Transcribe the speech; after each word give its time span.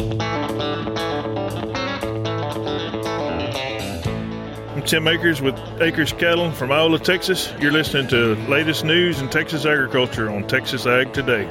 I'm 0.00 0.06
Tim 4.86 5.06
Akers 5.06 5.42
with 5.42 5.58
Akers 5.82 6.14
Cattle 6.14 6.50
from 6.52 6.72
Iola, 6.72 6.98
Texas. 6.98 7.52
You're 7.60 7.70
listening 7.70 8.08
to 8.08 8.34
latest 8.48 8.82
news 8.82 9.20
in 9.20 9.28
Texas 9.28 9.66
agriculture 9.66 10.30
on 10.30 10.46
Texas 10.48 10.86
Ag 10.86 11.12
Today. 11.12 11.44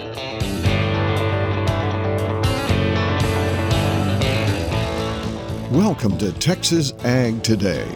Welcome 5.70 6.18
to 6.18 6.32
Texas 6.40 6.94
Ag 7.04 7.44
Today, 7.44 7.88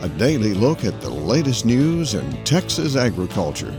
a 0.00 0.08
daily 0.08 0.54
look 0.54 0.82
at 0.86 0.98
the 1.02 1.10
latest 1.10 1.66
news 1.66 2.14
in 2.14 2.44
Texas 2.44 2.96
agriculture. 2.96 3.78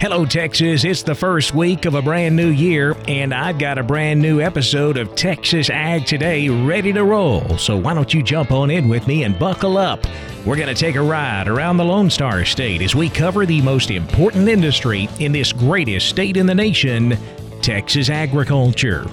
Hello, 0.00 0.24
Texas. 0.24 0.84
It's 0.84 1.02
the 1.02 1.16
first 1.16 1.56
week 1.56 1.84
of 1.84 1.96
a 1.96 2.00
brand 2.00 2.36
new 2.36 2.50
year, 2.50 2.96
and 3.08 3.34
I've 3.34 3.58
got 3.58 3.78
a 3.78 3.82
brand 3.82 4.22
new 4.22 4.40
episode 4.40 4.96
of 4.96 5.12
Texas 5.16 5.70
Ag 5.70 6.06
Today 6.06 6.48
ready 6.48 6.92
to 6.92 7.02
roll. 7.02 7.58
So, 7.58 7.76
why 7.76 7.94
don't 7.94 8.14
you 8.14 8.22
jump 8.22 8.52
on 8.52 8.70
in 8.70 8.88
with 8.88 9.08
me 9.08 9.24
and 9.24 9.36
buckle 9.36 9.76
up? 9.76 10.06
We're 10.46 10.54
going 10.54 10.68
to 10.68 10.74
take 10.74 10.94
a 10.94 11.02
ride 11.02 11.48
around 11.48 11.78
the 11.78 11.84
Lone 11.84 12.10
Star 12.10 12.44
State 12.44 12.80
as 12.80 12.94
we 12.94 13.08
cover 13.08 13.44
the 13.44 13.60
most 13.60 13.90
important 13.90 14.48
industry 14.48 15.08
in 15.18 15.32
this 15.32 15.52
greatest 15.52 16.08
state 16.08 16.36
in 16.36 16.46
the 16.46 16.54
nation 16.54 17.18
Texas 17.60 18.08
agriculture. 18.08 19.04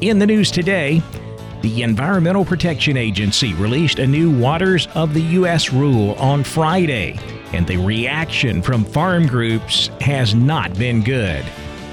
In 0.00 0.18
the 0.18 0.26
news 0.26 0.50
today, 0.50 1.00
the 1.62 1.82
Environmental 1.82 2.44
Protection 2.44 2.96
Agency 2.96 3.54
released 3.54 4.00
a 4.00 4.06
new 4.06 4.36
Waters 4.36 4.88
of 4.94 5.14
the 5.14 5.22
U.S. 5.22 5.72
rule 5.72 6.14
on 6.14 6.42
Friday 6.42 7.18
and 7.52 7.66
the 7.66 7.76
reaction 7.76 8.60
from 8.60 8.84
farm 8.84 9.26
groups 9.26 9.88
has 10.00 10.34
not 10.34 10.76
been 10.76 11.02
good. 11.02 11.44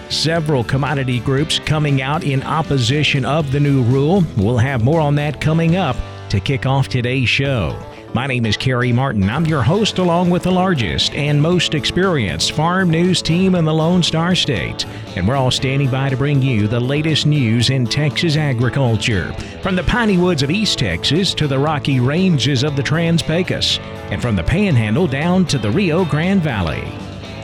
Several 0.09 0.63
commodity 0.63 1.19
groups 1.19 1.59
coming 1.59 2.01
out 2.01 2.23
in 2.23 2.41
opposition 2.41 3.25
of 3.25 3.51
the 3.51 3.59
new 3.59 3.83
rule. 3.83 4.23
We'll 4.37 4.57
have 4.57 4.83
more 4.83 4.99
on 4.99 5.15
that 5.15 5.39
coming 5.39 5.75
up 5.75 5.95
to 6.29 6.39
kick 6.39 6.65
off 6.65 6.87
today's 6.87 7.29
show. 7.29 7.79
My 8.11 8.25
name 8.25 8.47
is 8.47 8.57
Carey 8.57 8.91
Martin. 8.91 9.29
I'm 9.29 9.45
your 9.45 9.61
host, 9.61 9.99
along 9.99 10.31
with 10.31 10.41
the 10.41 10.51
largest 10.51 11.13
and 11.13 11.39
most 11.39 11.75
experienced 11.75 12.53
farm 12.53 12.89
news 12.89 13.21
team 13.21 13.53
in 13.53 13.65
the 13.65 13.73
Lone 13.73 14.01
Star 14.01 14.33
State. 14.33 14.83
And 15.15 15.27
we're 15.27 15.35
all 15.35 15.51
standing 15.51 15.91
by 15.91 16.09
to 16.09 16.17
bring 16.17 16.41
you 16.41 16.67
the 16.67 16.79
latest 16.79 17.27
news 17.27 17.69
in 17.69 17.85
Texas 17.85 18.35
agriculture. 18.35 19.31
From 19.61 19.75
the 19.75 19.83
piney 19.83 20.17
woods 20.17 20.41
of 20.41 20.49
East 20.49 20.79
Texas 20.79 21.35
to 21.35 21.47
the 21.47 21.59
rocky 21.59 21.99
ranges 21.99 22.63
of 22.63 22.75
the 22.75 22.81
Trans 22.81 23.21
Pecos, 23.21 23.77
and 24.09 24.19
from 24.19 24.35
the 24.35 24.43
Panhandle 24.43 25.05
down 25.05 25.45
to 25.45 25.59
the 25.59 25.69
Rio 25.69 26.03
Grande 26.03 26.41
Valley. 26.41 26.81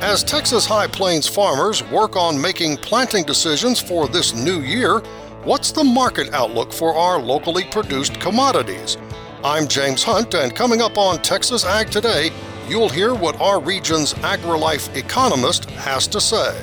As 0.01 0.23
Texas 0.23 0.65
High 0.65 0.87
Plains 0.87 1.27
farmers 1.27 1.83
work 1.91 2.15
on 2.15 2.41
making 2.41 2.77
planting 2.77 3.23
decisions 3.23 3.79
for 3.79 4.07
this 4.07 4.33
new 4.33 4.61
year, 4.61 4.97
what's 5.43 5.71
the 5.71 5.83
market 5.83 6.33
outlook 6.33 6.73
for 6.73 6.95
our 6.95 7.21
locally 7.21 7.65
produced 7.65 8.19
commodities? 8.19 8.97
I'm 9.45 9.67
James 9.67 10.01
Hunt, 10.01 10.33
and 10.33 10.55
coming 10.55 10.81
up 10.81 10.97
on 10.97 11.21
Texas 11.21 11.65
Ag 11.65 11.91
Today, 11.91 12.31
you'll 12.67 12.89
hear 12.89 13.13
what 13.13 13.39
our 13.39 13.61
region's 13.61 14.15
AgriLife 14.15 14.95
economist 14.95 15.69
has 15.69 16.07
to 16.07 16.19
say. 16.19 16.59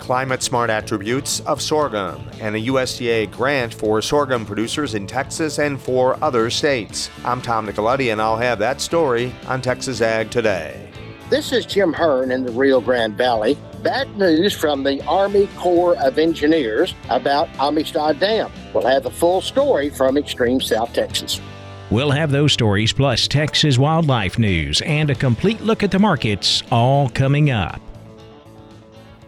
Climate 0.00 0.42
smart 0.42 0.68
attributes 0.68 1.38
of 1.46 1.62
sorghum 1.62 2.28
and 2.40 2.56
a 2.56 2.58
USDA 2.58 3.30
grant 3.30 3.72
for 3.72 4.02
sorghum 4.02 4.44
producers 4.44 4.96
in 4.96 5.06
Texas 5.06 5.60
and 5.60 5.80
four 5.80 6.18
other 6.24 6.50
states. 6.50 7.08
I'm 7.24 7.40
Tom 7.40 7.68
Nicoletti, 7.68 8.10
and 8.10 8.20
I'll 8.20 8.36
have 8.36 8.58
that 8.58 8.80
story 8.80 9.32
on 9.46 9.62
Texas 9.62 10.00
Ag 10.00 10.28
Today. 10.28 10.90
This 11.30 11.52
is 11.52 11.64
Jim 11.64 11.92
Hearn 11.92 12.32
in 12.32 12.42
the 12.42 12.50
Rio 12.50 12.80
Grande 12.80 13.16
Valley. 13.16 13.56
Bad 13.84 14.18
news 14.18 14.52
from 14.52 14.82
the 14.82 15.00
Army 15.06 15.46
Corps 15.56 15.96
of 15.98 16.18
Engineers 16.18 16.96
about 17.10 17.48
Amistad 17.60 18.18
Dam. 18.18 18.50
We'll 18.74 18.88
have 18.88 19.04
the 19.04 19.10
full 19.12 19.40
story 19.40 19.88
from 19.88 20.16
Extreme 20.16 20.62
South 20.62 20.92
Texas. 20.92 21.40
We'll 21.92 22.10
have 22.10 22.30
those 22.30 22.54
stories 22.54 22.90
plus 22.90 23.28
Texas 23.28 23.76
wildlife 23.76 24.38
news 24.38 24.80
and 24.80 25.10
a 25.10 25.14
complete 25.14 25.60
look 25.60 25.82
at 25.82 25.90
the 25.90 25.98
markets 25.98 26.62
all 26.72 27.10
coming 27.10 27.50
up. 27.50 27.82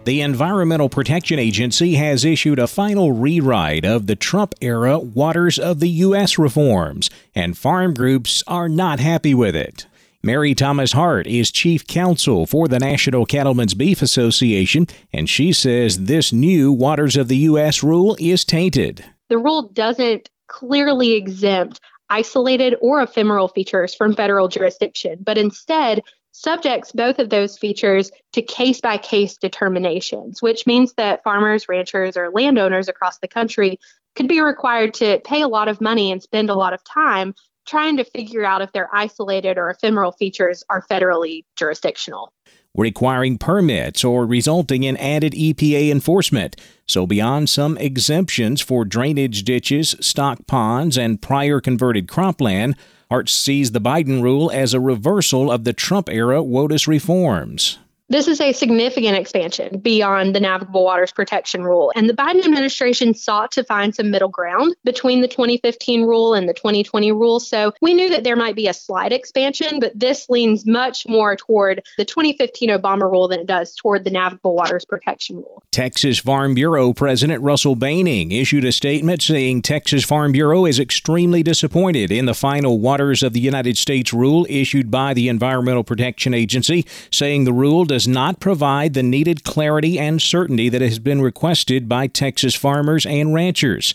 The 0.07 0.23
Environmental 0.23 0.89
Protection 0.89 1.39
Agency 1.39 1.97
has 1.97 2.25
issued 2.25 2.59
a 2.59 2.67
final 2.67 3.13
rewrite 3.13 3.85
of 3.85 4.07
the 4.07 4.17
Trump 4.17 4.55
era 4.63 4.99
Waters 4.99 5.59
of 5.59 5.81
the 5.81 5.91
U.S. 5.91 6.39
reforms, 6.39 7.11
and 7.35 7.59
farm 7.59 7.93
groups 7.93 8.43
are 8.47 8.71
not 8.71 8.99
happy 8.99 9.35
with 9.35 9.55
it. 9.55 9.87
Mary 10.23 10.55
Thomas 10.55 10.93
Hart 10.93 11.27
is 11.27 11.51
chief 11.51 11.87
counsel 11.87 12.47
for 12.47 12.67
the 12.67 12.79
National 12.79 13.27
Cattlemen's 13.27 13.75
Beef 13.75 14.01
Association, 14.01 14.87
and 15.13 15.29
she 15.29 15.53
says 15.53 16.05
this 16.05 16.33
new 16.33 16.73
Waters 16.73 17.19
of 17.19 17.29
the 17.29 17.37
U.S. 17.37 17.83
rule 17.83 18.17
is 18.19 18.43
tainted. 18.43 19.05
The 19.29 19.37
rule 19.37 19.69
doesn't 19.69 20.31
clearly 20.47 21.13
exempt 21.13 21.81
isolated 22.15 22.77
or 22.81 23.03
ephemeral 23.03 23.49
features 23.49 23.93
from 23.93 24.15
federal 24.15 24.47
jurisdiction, 24.47 25.19
but 25.21 25.37
instead 25.37 26.01
subjects 26.31 26.93
both 26.93 27.19
of 27.19 27.29
those 27.29 27.59
features 27.59 28.13
to 28.33 28.41
case 28.41 28.81
by 28.81 28.97
case 28.97 29.37
determinations, 29.37 30.41
which 30.41 30.65
means 30.65 30.93
that 30.95 31.25
farmers, 31.25 31.69
ranchers, 31.69 32.17
or 32.17 32.31
landowners 32.31 32.89
across 32.89 33.19
the 33.19 33.27
country 33.27 33.81
could 34.15 34.29
be 34.29 34.41
required 34.41 34.95
to 34.95 35.21
pay 35.25 35.43
a 35.43 35.49
lot 35.49 35.67
of 35.67 35.81
money 35.81 36.13
and 36.13 36.23
spend 36.23 36.51
a 36.51 36.55
lot 36.55 36.73
of 36.73 36.85
time 36.85 37.35
trying 37.67 37.97
to 37.97 38.05
figure 38.05 38.45
out 38.45 38.63
if 38.63 38.71
their 38.71 38.89
isolated 38.95 39.59
or 39.59 39.69
ephemeral 39.69 40.13
features 40.13 40.63
are 40.69 40.87
federally 40.89 41.45
jurisdictional 41.57 42.33
requiring 42.75 43.39
permits 43.39 44.05
or 44.05 44.27
resulting 44.27 44.83
in 44.83 44.97
added 44.97 45.33
EPA 45.33 45.91
enforcement. 45.91 46.57
So, 46.87 47.07
beyond 47.07 47.49
some 47.49 47.79
exemptions 47.79 48.61
for 48.61 48.85
drainage 48.85 49.45
ditches, 49.45 49.97
stock 50.01 50.47
ponds, 50.47 50.99
and 50.99 51.23
prior 51.23 51.61
converted 51.61 52.09
cropland, 52.09 52.75
Hart 53.11 53.29
sees 53.29 53.73
the 53.73 53.81
Biden 53.81 54.23
rule 54.23 54.51
as 54.51 54.75
a 54.75 54.81
reversal 54.81 55.51
of 55.51 55.65
the 55.65 55.73
Trump 55.73 56.09
era 56.09 56.43
WOTUS 56.43 56.89
reforms. 56.89 57.79
This 58.15 58.29
is 58.29 58.41
a 58.41 58.53
significant 58.53 59.19
expansion 59.19 59.81
beyond 59.81 60.37
the 60.37 60.41
navigable 60.41 60.85
waters 60.85 61.11
protection 61.11 61.65
rule. 61.65 61.93
And 61.97 62.09
the 62.09 62.15
Biden 62.15 62.45
administration 62.45 63.13
sought 63.13 63.51
to 63.51 63.65
find 63.65 63.93
some 63.93 64.13
middle 64.13 64.29
ground 64.29 64.77
between 64.85 65.21
the 65.21 65.27
2015 65.27 66.03
rule 66.03 66.33
and 66.33 66.49
the 66.49 66.55
2020 66.55 67.11
rule. 67.11 67.41
So 67.41 67.73
we 67.83 67.93
knew 67.93 68.09
that 68.11 68.23
there 68.23 68.37
might 68.37 68.55
be 68.55 68.69
a 68.69 68.73
slight 68.73 69.13
expansion, 69.13 69.81
but 69.81 69.99
this 69.99 70.31
leans 70.31 70.65
much 70.65 71.09
more 71.09 71.35
toward 71.35 71.83
the 71.97 72.05
2015 72.05 72.71
Obama 72.71 73.11
rule 73.11 73.27
than 73.27 73.41
it 73.41 73.47
does 73.49 73.75
toward 73.75 74.05
the 74.05 74.13
navigable 74.13 74.55
waters 74.55 74.85
protection 74.85 75.39
rule. 75.39 75.65
Texas 75.73 76.21
Farm 76.21 76.55
Bureau 76.55 76.93
President 76.93 77.43
Russell 77.43 77.75
Boening 77.75 78.31
issued 78.31 78.65
a 78.65 78.71
statement 78.71 79.23
saying 79.23 79.63
Texas 79.63 80.05
Farm 80.05 80.31
Bureau 80.31 80.67
is 80.67 80.79
extremely 80.79 81.43
disappointed 81.43 82.13
in 82.13 82.27
the 82.27 82.35
final 82.35 82.79
Waters 82.79 83.25
of 83.25 83.33
the 83.33 83.41
United 83.41 83.77
States 83.77 84.13
rule 84.13 84.47
issued 84.49 84.89
by 84.89 85.15
the 85.15 85.29
Environmental 85.29 85.83
Protection 85.83 86.33
Agency, 86.33 86.87
saying 87.11 87.43
the 87.43 87.53
rule 87.53 87.85
does 87.85 88.04
not 88.07 88.41
provide 88.41 88.95
the 88.95 89.03
needed 89.03 89.45
clarity 89.45 89.99
and 89.99 90.21
certainty 90.21 90.69
that 90.69 90.81
has 90.81 90.99
been 90.99 91.21
requested 91.21 91.89
by 91.89 92.07
Texas 92.07 92.55
farmers 92.55 93.07
and 93.07 93.35
ranchers. 93.35 93.95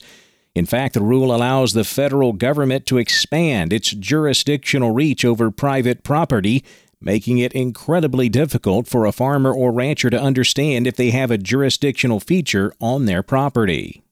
In 0.55 0.65
fact, 0.65 0.93
the 0.93 1.01
rule 1.01 1.33
allows 1.33 1.73
the 1.73 1.83
federal 1.83 2.33
government 2.33 2.85
to 2.87 2.97
expand 2.97 3.71
its 3.71 3.91
jurisdictional 3.91 4.91
reach 4.91 5.23
over 5.23 5.51
private 5.51 6.03
property, 6.03 6.63
making 6.99 7.37
it 7.37 7.53
incredibly 7.53 8.29
difficult 8.29 8.87
for 8.87 9.05
a 9.05 9.11
farmer 9.11 9.53
or 9.53 9.71
rancher 9.71 10.09
to 10.09 10.19
understand 10.19 10.85
if 10.87 10.95
they 10.95 11.11
have 11.11 11.31
a 11.31 11.37
jurisdictional 11.37 12.19
feature 12.19 12.73
on 12.79 13.05
their 13.05 13.23
property. 13.23 14.03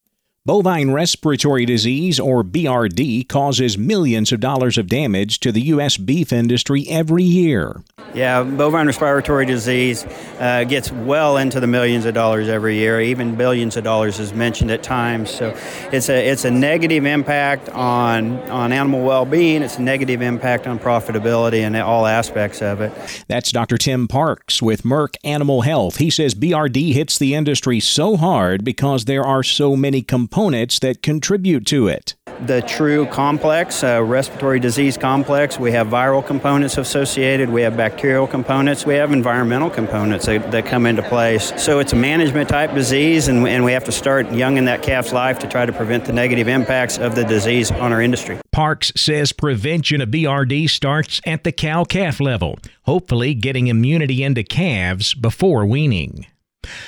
Bovine 0.48 0.94
respiratory 0.94 1.66
disease, 1.66 2.22
or 2.22 2.42
BRD, 2.42 3.28
causes 3.28 3.78
millions 3.78 4.32
of 4.32 4.40
dollars 4.40 4.78
of 4.78 4.88
damage 4.88 5.42
to 5.42 5.52
the 5.52 5.60
U.S. 5.64 5.98
beef 5.98 6.32
industry 6.32 6.86
every 6.88 7.24
year. 7.24 7.84
Yeah, 8.14 8.44
bovine 8.44 8.88
respiratory 8.88 9.46
disease 9.46 10.06
uh, 10.40 10.64
gets 10.64 10.90
well 10.90 11.36
into 11.36 11.60
the 11.60 11.68
millions 11.68 12.06
of 12.06 12.14
dollars 12.14 12.48
every 12.48 12.78
year. 12.78 13.02
Even 13.02 13.36
billions 13.36 13.76
of 13.76 13.84
dollars 13.84 14.22
is 14.22 14.34
mentioned 14.34 14.72
at 14.72 14.84
times. 14.84 15.30
So 15.30 15.54
it's 15.92 16.08
a 16.08 16.16
it's 16.26 16.46
a 16.46 16.52
negative 16.52 17.06
impact 17.06 17.68
on 17.70 18.40
on 18.50 18.72
animal 18.72 19.04
well-being. 19.04 19.62
It's 19.62 19.78
a 19.78 19.82
negative 19.82 20.22
impact 20.22 20.66
on 20.66 20.80
profitability 20.80 21.60
and 21.60 21.76
all 21.76 22.06
aspects 22.06 22.62
of 22.62 22.80
it. 22.80 22.94
That's 23.28 23.52
Dr. 23.52 23.78
Tim 23.78 24.08
Parks 24.08 24.62
with 24.62 24.84
Merck 24.84 25.18
Animal 25.26 25.64
Health. 25.64 25.98
He 25.98 26.10
says 26.10 26.34
BRD 26.34 26.94
hits 26.94 27.20
the 27.20 27.36
industry 27.36 27.82
so 27.82 28.16
hard 28.16 28.64
because 28.64 29.04
there 29.04 29.26
are 29.26 29.44
so 29.44 29.76
many 29.76 30.02
components 30.02 30.37
components 30.38 30.78
that 30.78 31.02
contribute 31.02 31.66
to 31.66 31.88
it. 31.88 32.14
the 32.46 32.62
true 32.62 33.08
complex, 33.08 33.84
uh, 33.84 34.04
respiratory 34.04 34.60
disease 34.60 34.96
complex. 34.96 35.58
We 35.58 35.72
have 35.72 35.88
viral 35.88 36.24
components 36.24 36.78
associated, 36.78 37.50
we 37.50 37.64
have 37.64 37.76
bacterial 37.76 38.28
components, 38.28 38.86
we 38.86 38.94
have 38.94 39.12
environmental 39.12 39.72
components 39.72 40.28
that, 40.28 40.52
that 40.52 40.68
come 40.68 40.86
into 40.86 41.02
place. 41.02 41.52
So 41.58 41.80
it's 41.80 41.94
a 41.94 41.96
management 41.96 42.50
type 42.50 42.76
disease, 42.76 43.28
and, 43.28 43.48
and 43.48 43.66
we 43.66 43.72
have 43.72 43.86
to 43.86 43.92
start 43.92 44.32
young 44.32 44.58
in 44.58 44.66
that 44.66 44.84
calf's 44.84 45.12
life 45.12 45.40
to 45.40 45.48
try 45.48 45.66
to 45.66 45.74
prevent 45.74 46.06
the 46.06 46.14
negative 46.14 46.48
impacts 46.48 47.00
of 47.00 47.16
the 47.16 47.24
disease 47.24 47.72
on 47.72 47.92
our 47.92 48.04
industry. 48.04 48.38
Parks 48.52 48.92
says 48.96 49.32
prevention 49.32 50.02
of 50.02 50.10
BRD 50.10 50.70
starts 50.70 51.20
at 51.26 51.44
the 51.46 51.52
cow 51.52 51.84
calf 51.84 52.20
level, 52.20 52.60
hopefully 52.84 53.34
getting 53.34 53.66
immunity 53.66 54.22
into 54.22 54.44
calves 54.44 55.16
before 55.16 55.66
weaning. 55.66 56.28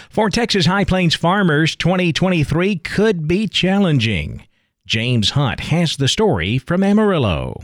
For 0.09 0.29
Texas 0.29 0.65
High 0.65 0.85
Plains 0.85 1.15
farmers, 1.15 1.75
2023 1.75 2.77
could 2.77 3.27
be 3.27 3.47
challenging. 3.47 4.43
James 4.85 5.31
Hunt 5.31 5.59
has 5.59 5.97
the 5.97 6.07
story 6.07 6.57
from 6.57 6.83
Amarillo. 6.83 7.61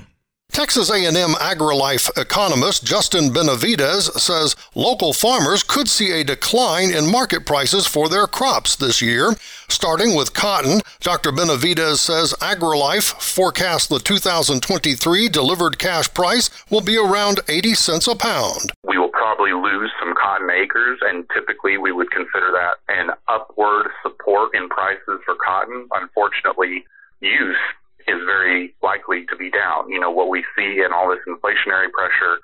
Texas 0.52 0.90
A&M 0.90 1.34
AgriLife 1.34 2.18
economist 2.18 2.86
Justin 2.86 3.30
Benavidez 3.32 4.12
says 4.18 4.56
local 4.74 5.12
farmers 5.12 5.64
could 5.64 5.90
see 5.90 6.12
a 6.14 6.24
decline 6.24 6.92
in 6.92 7.12
market 7.12 7.46
prices 7.46 7.86
for 7.86 8.08
their 8.08 8.26
crops 8.26 8.76
this 8.76 9.02
year. 9.02 9.34
Starting 9.68 10.16
with 10.16 10.34
cotton, 10.34 10.80
Dr. 11.02 11.32
Benavidez 11.32 11.98
says 11.98 12.34
AgriLife 12.40 13.20
forecasts 13.22 13.88
the 13.88 14.00
2023 14.00 15.28
delivered 15.28 15.78
cash 15.78 16.14
price 16.14 16.50
will 16.70 16.82
be 16.82 16.96
around 16.96 17.42
80 17.50 17.74
cents 17.74 18.08
a 18.08 18.16
pound. 18.16 18.72
We 18.88 18.98
will 18.98 19.05
probably 19.26 19.58
lose 19.58 19.90
some 19.98 20.14
cotton 20.14 20.54
acres, 20.54 21.02
and 21.02 21.26
typically 21.34 21.82
we 21.82 21.90
would 21.90 22.14
consider 22.14 22.54
that 22.54 22.78
an 22.94 23.10
upward 23.26 23.90
support 24.06 24.54
in 24.54 24.70
prices 24.70 25.18
for 25.26 25.34
cotton. 25.42 25.90
Unfortunately, 25.98 26.86
use 27.26 27.58
is 28.06 28.22
very 28.30 28.78
likely 28.86 29.26
to 29.26 29.34
be 29.34 29.50
down. 29.50 29.90
You 29.90 29.98
know, 29.98 30.14
what 30.14 30.30
we 30.30 30.46
see 30.54 30.86
in 30.86 30.94
all 30.94 31.10
this 31.10 31.26
inflationary 31.26 31.90
pressure, 31.90 32.38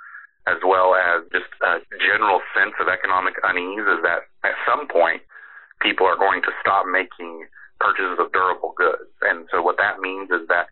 as 0.50 0.58
well 0.66 0.98
as 0.98 1.22
just 1.30 1.54
a 1.62 1.86
general 2.02 2.42
sense 2.58 2.74
of 2.82 2.90
economic 2.90 3.38
unease, 3.46 3.86
is 3.86 4.02
that 4.02 4.26
at 4.42 4.58
some 4.66 4.90
point, 4.90 5.22
people 5.86 6.10
are 6.10 6.18
going 6.18 6.42
to 6.42 6.52
stop 6.66 6.90
making 6.90 7.46
purchases 7.78 8.18
of 8.18 8.34
durable 8.34 8.74
goods. 8.74 9.14
And 9.22 9.46
so 9.54 9.62
what 9.62 9.78
that 9.78 10.02
means 10.02 10.34
is 10.34 10.50
that 10.50 10.66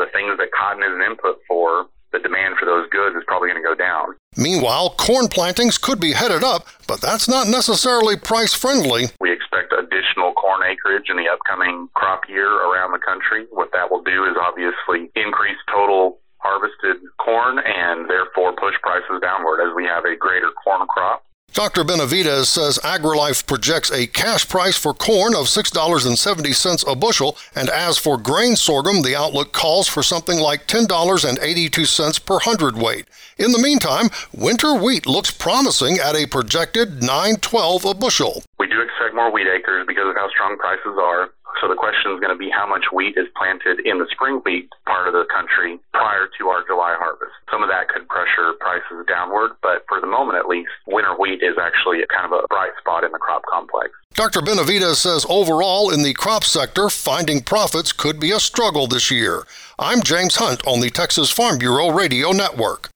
the 0.00 0.08
things 0.08 0.40
that 0.40 0.56
cotton 0.56 0.80
is 0.80 0.96
an 0.96 1.04
input 1.04 1.44
for, 1.44 1.84
the 2.16 2.18
demand 2.24 2.56
for 2.56 2.64
those 2.64 2.88
goods 2.88 3.12
is 3.12 3.28
probably 3.28 3.52
going 3.52 3.60
to 3.60 3.68
go 3.68 3.76
down. 3.76 4.16
Meanwhile, 4.40 4.94
corn 4.96 5.26
plantings 5.26 5.76
could 5.76 5.98
be 5.98 6.12
headed 6.12 6.44
up, 6.44 6.66
but 6.86 7.00
that's 7.00 7.28
not 7.28 7.48
necessarily 7.48 8.16
price 8.16 8.54
friendly. 8.54 9.10
We 9.20 9.32
expect 9.32 9.74
additional 9.74 10.32
corn 10.32 10.62
acreage 10.62 11.10
in 11.10 11.16
the 11.16 11.28
upcoming 11.28 11.88
crop 11.94 12.28
year 12.28 12.48
around 12.48 12.92
the 12.92 13.04
country. 13.04 13.46
What 13.50 13.72
that 13.72 13.90
will 13.90 14.02
do 14.02 14.24
is 14.24 14.36
obviously 14.40 15.10
increase 15.16 15.58
total 15.68 16.18
harvested 16.38 17.02
corn 17.18 17.58
and 17.58 18.08
therefore 18.08 18.54
push 18.54 18.74
prices 18.80 19.20
downward 19.20 19.60
as 19.60 19.74
we 19.74 19.84
have 19.84 20.04
a 20.04 20.16
greater 20.16 20.50
corn 20.64 20.86
crop. 20.88 21.24
Dr. 21.52 21.82
Benavidez 21.82 22.46
says 22.46 22.78
AgriLife 22.78 23.44
projects 23.44 23.90
a 23.90 24.06
cash 24.06 24.48
price 24.48 24.78
for 24.78 24.94
corn 24.94 25.34
of 25.34 25.46
$6.70 25.46 26.84
a 26.86 26.94
bushel, 26.94 27.36
and 27.56 27.68
as 27.68 27.98
for 27.98 28.16
grain 28.16 28.54
sorghum, 28.54 29.02
the 29.02 29.16
outlook 29.16 29.52
calls 29.52 29.88
for 29.88 30.00
something 30.00 30.38
like 30.38 30.68
$10.82 30.68 32.24
per 32.24 32.38
hundredweight. 32.38 33.06
In 33.36 33.50
the 33.50 33.58
meantime, 33.58 34.10
winter 34.32 34.74
wheat 34.74 35.06
looks 35.06 35.32
promising 35.32 35.98
at 35.98 36.14
a 36.14 36.26
projected 36.26 37.00
9.12 37.00 37.90
a 37.90 37.94
bushel. 37.94 38.44
We 38.60 38.68
do 38.68 38.80
expect 38.80 39.16
more 39.16 39.32
wheat 39.32 39.48
acres 39.48 39.88
of 40.10 40.16
how 40.18 40.28
strong 40.28 40.58
prices 40.58 40.98
are. 40.98 41.30
So 41.60 41.68
the 41.68 41.78
question 41.78 42.12
is 42.12 42.20
going 42.20 42.34
to 42.34 42.38
be 42.38 42.50
how 42.50 42.66
much 42.66 42.90
wheat 42.92 43.14
is 43.16 43.26
planted 43.36 43.82
in 43.86 43.98
the 43.98 44.06
spring 44.10 44.40
wheat 44.44 44.68
part 44.86 45.08
of 45.08 45.14
the 45.14 45.26
country 45.30 45.78
prior 45.92 46.28
to 46.38 46.42
our 46.48 46.62
July 46.66 46.94
harvest. 46.98 47.34
Some 47.50 47.62
of 47.62 47.68
that 47.70 47.88
could 47.88 48.06
pressure 48.08 48.54
prices 48.60 49.06
downward, 49.06 49.58
but 49.62 49.84
for 49.88 50.00
the 50.00 50.06
moment 50.06 50.38
at 50.38 50.46
least, 50.46 50.70
winter 50.86 51.14
wheat 51.18 51.42
is 51.42 51.58
actually 51.60 52.02
kind 52.10 52.26
of 52.26 52.32
a 52.32 52.46
bright 52.48 52.72
spot 52.78 53.04
in 53.04 53.12
the 53.12 53.18
crop 53.18 53.42
complex. 53.50 53.90
Dr. 54.14 54.40
Benavidez 54.40 54.96
says 54.96 55.26
overall 55.28 55.90
in 55.90 56.02
the 56.02 56.14
crop 56.14 56.44
sector, 56.44 56.88
finding 56.88 57.42
profits 57.42 57.92
could 57.92 58.18
be 58.18 58.32
a 58.32 58.40
struggle 58.40 58.86
this 58.86 59.10
year. 59.10 59.44
I'm 59.78 60.02
James 60.02 60.36
Hunt 60.36 60.66
on 60.66 60.80
the 60.80 60.90
Texas 60.90 61.30
Farm 61.30 61.58
Bureau 61.58 61.90
Radio 61.90 62.32
Network. 62.32 62.90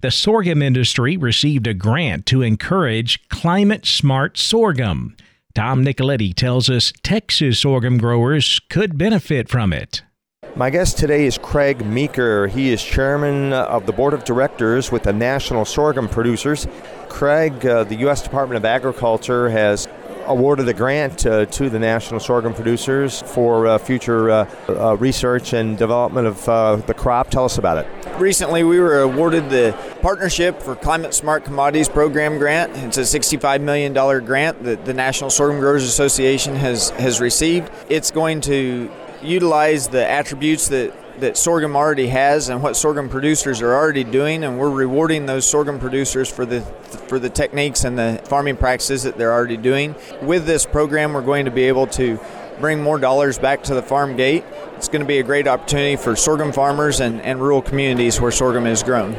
The 0.00 0.10
sorghum 0.10 0.62
industry 0.62 1.16
received 1.16 1.66
a 1.66 1.74
grant 1.74 2.26
to 2.26 2.42
encourage 2.42 3.26
climate 3.28 3.86
smart 3.86 4.36
sorghum. 4.36 5.16
Tom 5.54 5.84
Nicoletti 5.84 6.34
tells 6.34 6.70
us 6.70 6.92
Texas 7.02 7.60
sorghum 7.60 7.98
growers 7.98 8.60
could 8.70 8.96
benefit 8.96 9.48
from 9.50 9.72
it. 9.72 10.02
My 10.56 10.70
guest 10.70 10.98
today 10.98 11.24
is 11.24 11.38
Craig 11.38 11.84
Meeker. 11.84 12.46
He 12.46 12.72
is 12.72 12.82
chairman 12.82 13.52
of 13.52 13.86
the 13.86 13.92
board 13.92 14.14
of 14.14 14.24
directors 14.24 14.90
with 14.90 15.02
the 15.02 15.12
National 15.12 15.64
Sorghum 15.64 16.08
Producers. 16.08 16.66
Craig, 17.08 17.64
uh, 17.66 17.84
the 17.84 17.96
U.S. 17.96 18.22
Department 18.22 18.56
of 18.56 18.64
Agriculture 18.64 19.48
has 19.50 19.88
awarded 20.26 20.68
a 20.68 20.74
grant 20.74 21.26
uh, 21.26 21.46
to 21.46 21.68
the 21.70 21.78
national 21.78 22.20
sorghum 22.20 22.54
producers 22.54 23.22
for 23.22 23.66
uh, 23.66 23.78
future 23.78 24.30
uh, 24.30 24.50
uh 24.68 24.96
research 24.96 25.52
and 25.52 25.78
development 25.78 26.26
of 26.26 26.48
uh, 26.48 26.76
the 26.76 26.94
crop. 26.94 27.30
Tell 27.30 27.44
us 27.44 27.58
about 27.58 27.78
it. 27.78 27.86
Recently, 28.18 28.62
we 28.62 28.78
were 28.80 29.00
awarded 29.00 29.50
the 29.50 29.76
Partnership 30.00 30.60
for 30.62 30.74
Climate 30.74 31.14
Smart 31.14 31.44
Commodities 31.44 31.88
Program 31.88 32.38
grant. 32.38 32.76
It's 32.76 32.98
a 32.98 33.02
$65 33.02 33.60
million 33.60 33.92
grant 33.92 34.62
that 34.64 34.84
the 34.84 34.94
National 34.94 35.30
Sorghum 35.30 35.60
Growers 35.60 35.84
Association 35.84 36.54
has, 36.56 36.90
has 36.90 37.20
received. 37.20 37.70
It's 37.88 38.10
going 38.10 38.40
to 38.42 38.90
utilize 39.22 39.88
the 39.88 40.08
attributes 40.08 40.68
that 40.68 40.92
that 41.22 41.36
sorghum 41.36 41.74
already 41.74 42.08
has 42.08 42.48
and 42.48 42.62
what 42.62 42.76
sorghum 42.76 43.08
producers 43.08 43.62
are 43.62 43.74
already 43.74 44.04
doing 44.04 44.44
and 44.44 44.58
we're 44.58 44.70
rewarding 44.70 45.26
those 45.26 45.46
sorghum 45.46 45.78
producers 45.78 46.28
for 46.28 46.44
the 46.44 46.60
for 46.60 47.18
the 47.18 47.30
techniques 47.30 47.84
and 47.84 47.98
the 47.98 48.20
farming 48.24 48.56
practices 48.56 49.04
that 49.04 49.16
they're 49.16 49.32
already 49.32 49.56
doing. 49.56 49.94
With 50.20 50.46
this 50.46 50.66
program 50.66 51.14
we're 51.14 51.22
going 51.22 51.44
to 51.46 51.50
be 51.50 51.64
able 51.64 51.86
to 51.88 52.20
bring 52.60 52.82
more 52.82 52.98
dollars 52.98 53.38
back 53.38 53.62
to 53.64 53.74
the 53.74 53.82
farm 53.82 54.16
gate. 54.16 54.44
It's 54.76 54.88
going 54.88 55.00
to 55.00 55.06
be 55.06 55.18
a 55.18 55.22
great 55.22 55.46
opportunity 55.46 55.96
for 55.96 56.16
sorghum 56.16 56.52
farmers 56.52 57.00
and, 57.00 57.20
and 57.22 57.40
rural 57.40 57.62
communities 57.62 58.20
where 58.20 58.32
sorghum 58.32 58.66
is 58.66 58.82
grown. 58.82 59.14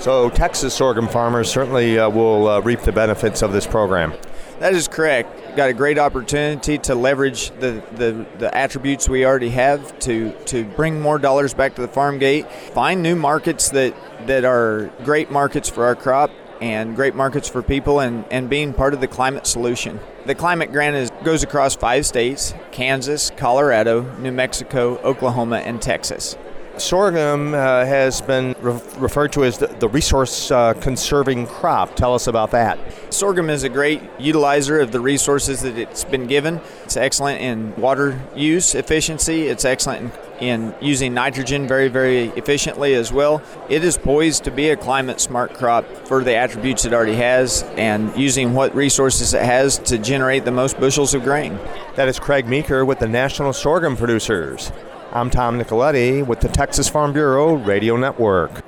So 0.00 0.30
Texas 0.30 0.74
sorghum 0.74 1.08
farmers 1.08 1.50
certainly 1.50 1.98
uh, 1.98 2.08
will 2.08 2.48
uh, 2.48 2.60
reap 2.60 2.80
the 2.80 2.92
benefits 2.92 3.42
of 3.42 3.52
this 3.52 3.66
program. 3.66 4.14
That 4.60 4.74
is 4.74 4.86
correct 4.86 5.41
got 5.56 5.68
a 5.68 5.74
great 5.74 5.98
opportunity 5.98 6.78
to 6.78 6.94
leverage 6.94 7.50
the, 7.60 7.82
the, 7.92 8.26
the, 8.38 8.56
attributes 8.56 9.08
we 9.08 9.24
already 9.24 9.50
have 9.50 9.98
to, 10.00 10.32
to 10.46 10.64
bring 10.64 11.00
more 11.00 11.18
dollars 11.18 11.54
back 11.54 11.74
to 11.74 11.82
the 11.82 11.88
farm 11.88 12.18
gate, 12.18 12.50
find 12.72 13.02
new 13.02 13.14
markets 13.14 13.70
that, 13.70 13.94
that 14.26 14.44
are 14.44 14.90
great 15.04 15.30
markets 15.30 15.68
for 15.68 15.84
our 15.84 15.94
crop 15.94 16.30
and 16.60 16.94
great 16.94 17.14
markets 17.14 17.48
for 17.48 17.60
people 17.60 18.00
and, 18.00 18.24
and 18.30 18.48
being 18.48 18.72
part 18.72 18.94
of 18.94 19.00
the 19.00 19.08
climate 19.08 19.46
solution. 19.46 19.98
The 20.26 20.34
climate 20.34 20.70
grant 20.70 20.94
is, 20.94 21.10
goes 21.24 21.42
across 21.42 21.74
five 21.74 22.06
states 22.06 22.54
Kansas, 22.70 23.32
Colorado, 23.36 24.02
New 24.18 24.32
Mexico, 24.32 24.98
Oklahoma, 24.98 25.56
and 25.56 25.82
Texas. 25.82 26.36
Sorghum 26.78 27.54
uh, 27.54 27.84
has 27.84 28.20
been 28.22 28.56
re- 28.60 28.80
referred 28.96 29.32
to 29.34 29.44
as 29.44 29.58
the, 29.58 29.66
the 29.66 29.88
resource 29.88 30.50
uh, 30.50 30.72
conserving 30.74 31.46
crop. 31.46 31.94
Tell 31.96 32.14
us 32.14 32.26
about 32.26 32.50
that. 32.52 32.78
Sorghum 33.12 33.50
is 33.50 33.62
a 33.62 33.68
great 33.68 34.00
utilizer 34.18 34.82
of 34.82 34.90
the 34.90 35.00
resources 35.00 35.60
that 35.62 35.76
it's 35.76 36.04
been 36.04 36.26
given. 36.26 36.60
It's 36.84 36.96
excellent 36.96 37.40
in 37.40 37.76
water 37.76 38.20
use 38.34 38.74
efficiency, 38.74 39.48
it's 39.48 39.64
excellent 39.64 40.14
in, 40.40 40.72
in 40.72 40.74
using 40.80 41.12
nitrogen 41.12 41.68
very, 41.68 41.88
very 41.88 42.28
efficiently 42.36 42.94
as 42.94 43.12
well. 43.12 43.42
It 43.68 43.84
is 43.84 43.98
poised 43.98 44.44
to 44.44 44.50
be 44.50 44.70
a 44.70 44.76
climate 44.76 45.20
smart 45.20 45.54
crop 45.54 45.84
for 46.06 46.24
the 46.24 46.34
attributes 46.34 46.84
it 46.84 46.94
already 46.94 47.16
has 47.16 47.64
and 47.76 48.16
using 48.16 48.54
what 48.54 48.74
resources 48.74 49.34
it 49.34 49.42
has 49.42 49.78
to 49.80 49.98
generate 49.98 50.44
the 50.44 50.50
most 50.50 50.80
bushels 50.80 51.12
of 51.12 51.22
grain. 51.22 51.58
That 51.96 52.08
is 52.08 52.18
Craig 52.18 52.46
Meeker 52.46 52.84
with 52.84 52.98
the 52.98 53.08
National 53.08 53.52
Sorghum 53.52 53.96
Producers. 53.96 54.72
I'm 55.14 55.28
Tom 55.28 55.60
Nicoletti 55.60 56.26
with 56.26 56.40
the 56.40 56.48
Texas 56.48 56.88
Farm 56.88 57.12
Bureau 57.12 57.52
Radio 57.52 57.98
Network. 57.98 58.64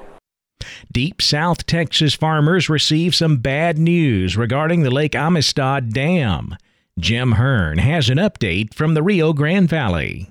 Deep 0.92 1.22
South 1.22 1.64
Texas 1.64 2.12
farmers 2.12 2.68
receive 2.68 3.14
some 3.14 3.38
bad 3.38 3.78
news 3.78 4.36
regarding 4.36 4.82
the 4.82 4.90
Lake 4.90 5.14
Amistad 5.14 5.94
Dam. 5.94 6.54
Jim 6.98 7.32
Hearn 7.32 7.78
has 7.78 8.10
an 8.10 8.18
update 8.18 8.74
from 8.74 8.92
the 8.92 9.02
Rio 9.02 9.32
Grande 9.32 9.70
Valley. 9.70 10.30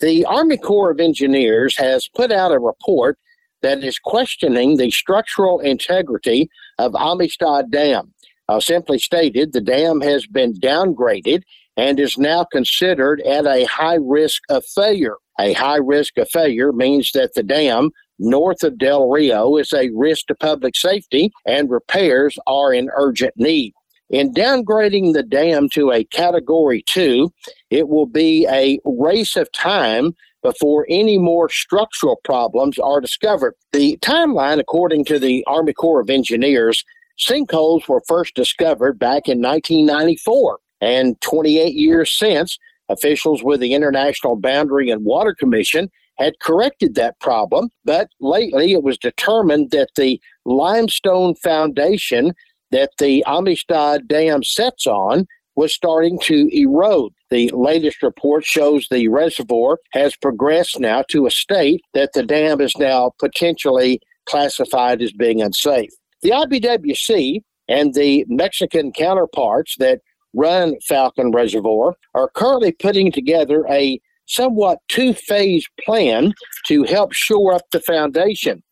The 0.00 0.26
Army 0.26 0.58
Corps 0.58 0.90
of 0.90 1.00
Engineers 1.00 1.74
has 1.78 2.06
put 2.06 2.30
out 2.30 2.52
a 2.52 2.58
report 2.58 3.18
that 3.62 3.82
is 3.82 3.98
questioning 3.98 4.76
the 4.76 4.90
structural 4.90 5.58
integrity 5.60 6.50
of 6.78 6.94
Amistad 6.94 7.70
Dam. 7.70 8.12
Uh, 8.46 8.60
simply 8.60 8.98
stated, 8.98 9.54
the 9.54 9.60
dam 9.62 10.02
has 10.02 10.26
been 10.26 10.52
downgraded 10.52 11.44
and 11.76 11.98
is 11.98 12.18
now 12.18 12.44
considered 12.44 13.22
at 13.22 13.46
a 13.46 13.64
high 13.64 13.98
risk 14.00 14.42
of 14.50 14.64
failure. 14.66 15.16
A 15.40 15.54
high 15.54 15.78
risk 15.78 16.18
of 16.18 16.28
failure 16.28 16.70
means 16.70 17.12
that 17.12 17.32
the 17.32 17.42
dam 17.42 17.90
north 18.18 18.62
of 18.62 18.76
Del 18.76 19.08
Rio 19.08 19.56
is 19.56 19.72
a 19.72 19.88
risk 19.94 20.26
to 20.26 20.34
public 20.34 20.76
safety 20.76 21.32
and 21.46 21.70
repairs 21.70 22.38
are 22.46 22.74
in 22.74 22.90
urgent 22.94 23.32
need. 23.36 23.72
In 24.10 24.34
downgrading 24.34 25.14
the 25.14 25.22
dam 25.22 25.70
to 25.70 25.92
a 25.92 26.04
category 26.04 26.82
two, 26.86 27.32
it 27.70 27.88
will 27.88 28.06
be 28.06 28.46
a 28.50 28.78
race 28.84 29.34
of 29.34 29.50
time 29.52 30.14
before 30.42 30.86
any 30.90 31.16
more 31.16 31.48
structural 31.48 32.20
problems 32.22 32.78
are 32.78 33.00
discovered. 33.00 33.54
The 33.72 33.96
timeline, 34.02 34.60
according 34.60 35.06
to 35.06 35.18
the 35.18 35.42
Army 35.46 35.72
Corps 35.72 36.00
of 36.00 36.10
Engineers, 36.10 36.84
sinkholes 37.18 37.88
were 37.88 38.02
first 38.06 38.34
discovered 38.34 38.98
back 38.98 39.26
in 39.26 39.40
1994. 39.40 40.58
And 40.82 41.20
28 41.20 41.74
years 41.74 42.10
since, 42.10 42.58
officials 42.90 43.42
with 43.42 43.60
the 43.60 43.72
International 43.72 44.36
Boundary 44.36 44.90
and 44.90 45.04
Water 45.04 45.34
Commission 45.34 45.90
had 46.18 46.38
corrected 46.40 46.94
that 46.94 47.18
problem, 47.20 47.70
but 47.84 48.08
lately 48.20 48.72
it 48.72 48.82
was 48.82 48.98
determined 48.98 49.70
that 49.70 49.88
the 49.96 50.20
limestone 50.44 51.34
foundation 51.36 52.34
that 52.70 52.90
the 52.98 53.24
Amistad 53.26 54.06
Dam 54.06 54.42
sets 54.42 54.86
on 54.86 55.26
was 55.56 55.72
starting 55.72 56.18
to 56.20 56.48
erode. 56.52 57.12
The 57.30 57.50
latest 57.52 58.02
report 58.02 58.44
shows 58.44 58.86
the 58.90 59.08
reservoir 59.08 59.78
has 59.92 60.16
progressed 60.16 60.78
now 60.78 61.02
to 61.08 61.26
a 61.26 61.30
state 61.30 61.82
that 61.94 62.12
the 62.12 62.22
dam 62.22 62.60
is 62.60 62.76
now 62.78 63.12
potentially 63.18 64.00
classified 64.26 65.02
as 65.02 65.12
being 65.12 65.42
unsafe. 65.42 65.90
The 66.22 66.30
IBWC 66.30 67.42
and 67.68 67.94
the 67.94 68.24
Mexican 68.28 68.92
counterparts 68.92 69.76
that 69.78 70.00
run 70.34 70.76
Falcon 70.86 71.32
Reservoir 71.32 71.94
are 72.14 72.30
currently 72.34 72.72
putting 72.72 73.10
together 73.12 73.64
a 73.68 74.00
somewhat 74.26 74.78
two 74.88 75.12
phase 75.12 75.66
plan 75.84 76.32
to 76.66 76.84
help 76.84 77.12
shore 77.12 77.54
up 77.54 77.62
the 77.72 77.80
foundation. 77.80 78.62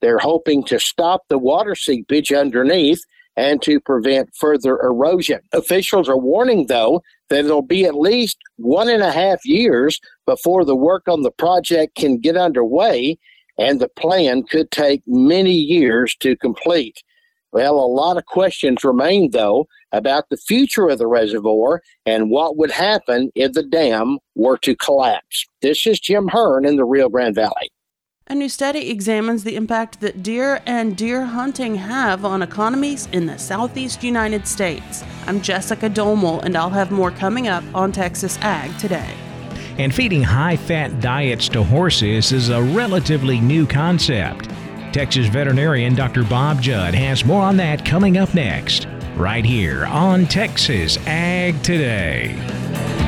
They're 0.00 0.18
hoping 0.18 0.62
to 0.64 0.78
stop 0.78 1.22
the 1.28 1.38
water 1.38 1.74
seepage 1.74 2.32
underneath 2.32 3.04
and 3.36 3.62
to 3.62 3.80
prevent 3.80 4.34
further 4.34 4.80
erosion. 4.80 5.40
Officials 5.52 6.08
are 6.08 6.18
warning, 6.18 6.66
though, 6.66 7.02
that 7.30 7.44
it'll 7.44 7.62
be 7.62 7.84
at 7.84 7.94
least 7.94 8.36
one 8.56 8.88
and 8.88 9.02
a 9.02 9.12
half 9.12 9.44
years 9.44 10.00
before 10.26 10.64
the 10.64 10.74
work 10.74 11.06
on 11.08 11.22
the 11.22 11.30
project 11.30 11.94
can 11.94 12.18
get 12.18 12.36
underway, 12.36 13.16
and 13.56 13.80
the 13.80 13.88
plan 13.88 14.42
could 14.44 14.70
take 14.70 15.02
many 15.06 15.52
years 15.52 16.16
to 16.16 16.36
complete. 16.36 17.02
Well, 17.50 17.76
a 17.76 17.86
lot 17.86 18.18
of 18.18 18.26
questions 18.26 18.84
remain, 18.84 19.30
though, 19.30 19.68
about 19.90 20.28
the 20.28 20.36
future 20.36 20.88
of 20.88 20.98
the 20.98 21.06
reservoir 21.06 21.80
and 22.04 22.30
what 22.30 22.58
would 22.58 22.70
happen 22.70 23.30
if 23.34 23.52
the 23.52 23.62
dam 23.62 24.18
were 24.34 24.58
to 24.58 24.76
collapse. 24.76 25.46
This 25.62 25.86
is 25.86 25.98
Jim 25.98 26.28
Hearn 26.28 26.66
in 26.66 26.76
the 26.76 26.84
Rio 26.84 27.08
Grande 27.08 27.34
Valley. 27.34 27.70
A 28.30 28.34
new 28.34 28.50
study 28.50 28.90
examines 28.90 29.44
the 29.44 29.56
impact 29.56 30.00
that 30.00 30.22
deer 30.22 30.60
and 30.66 30.94
deer 30.94 31.24
hunting 31.24 31.76
have 31.76 32.26
on 32.26 32.42
economies 32.42 33.08
in 33.12 33.24
the 33.24 33.38
southeast 33.38 34.04
United 34.04 34.46
States. 34.46 35.02
I'm 35.26 35.40
Jessica 35.40 35.88
Domel, 35.88 36.44
and 36.44 36.54
I'll 36.54 36.68
have 36.68 36.90
more 36.90 37.10
coming 37.10 37.48
up 37.48 37.64
on 37.74 37.90
Texas 37.90 38.38
Ag 38.42 38.76
today. 38.78 39.14
And 39.78 39.94
feeding 39.94 40.22
high 40.22 40.56
fat 40.56 41.00
diets 41.00 41.48
to 41.50 41.62
horses 41.62 42.32
is 42.32 42.50
a 42.50 42.62
relatively 42.62 43.40
new 43.40 43.66
concept. 43.66 44.50
Texas 44.92 45.26
veterinarian 45.26 45.94
Dr. 45.94 46.24
Bob 46.24 46.60
Judd 46.60 46.94
has 46.94 47.24
more 47.24 47.42
on 47.42 47.56
that 47.58 47.84
coming 47.84 48.16
up 48.16 48.34
next, 48.34 48.86
right 49.16 49.44
here 49.44 49.86
on 49.86 50.26
Texas 50.26 50.96
Ag 51.06 51.62
Today. 51.62 53.07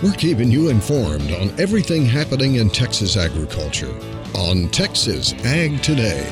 We're 0.00 0.12
keeping 0.12 0.48
you 0.48 0.68
informed 0.68 1.32
on 1.32 1.50
everything 1.58 2.06
happening 2.06 2.54
in 2.54 2.70
Texas 2.70 3.16
agriculture 3.16 3.92
on 4.32 4.68
Texas 4.68 5.32
Ag 5.44 5.82
Today. 5.82 6.24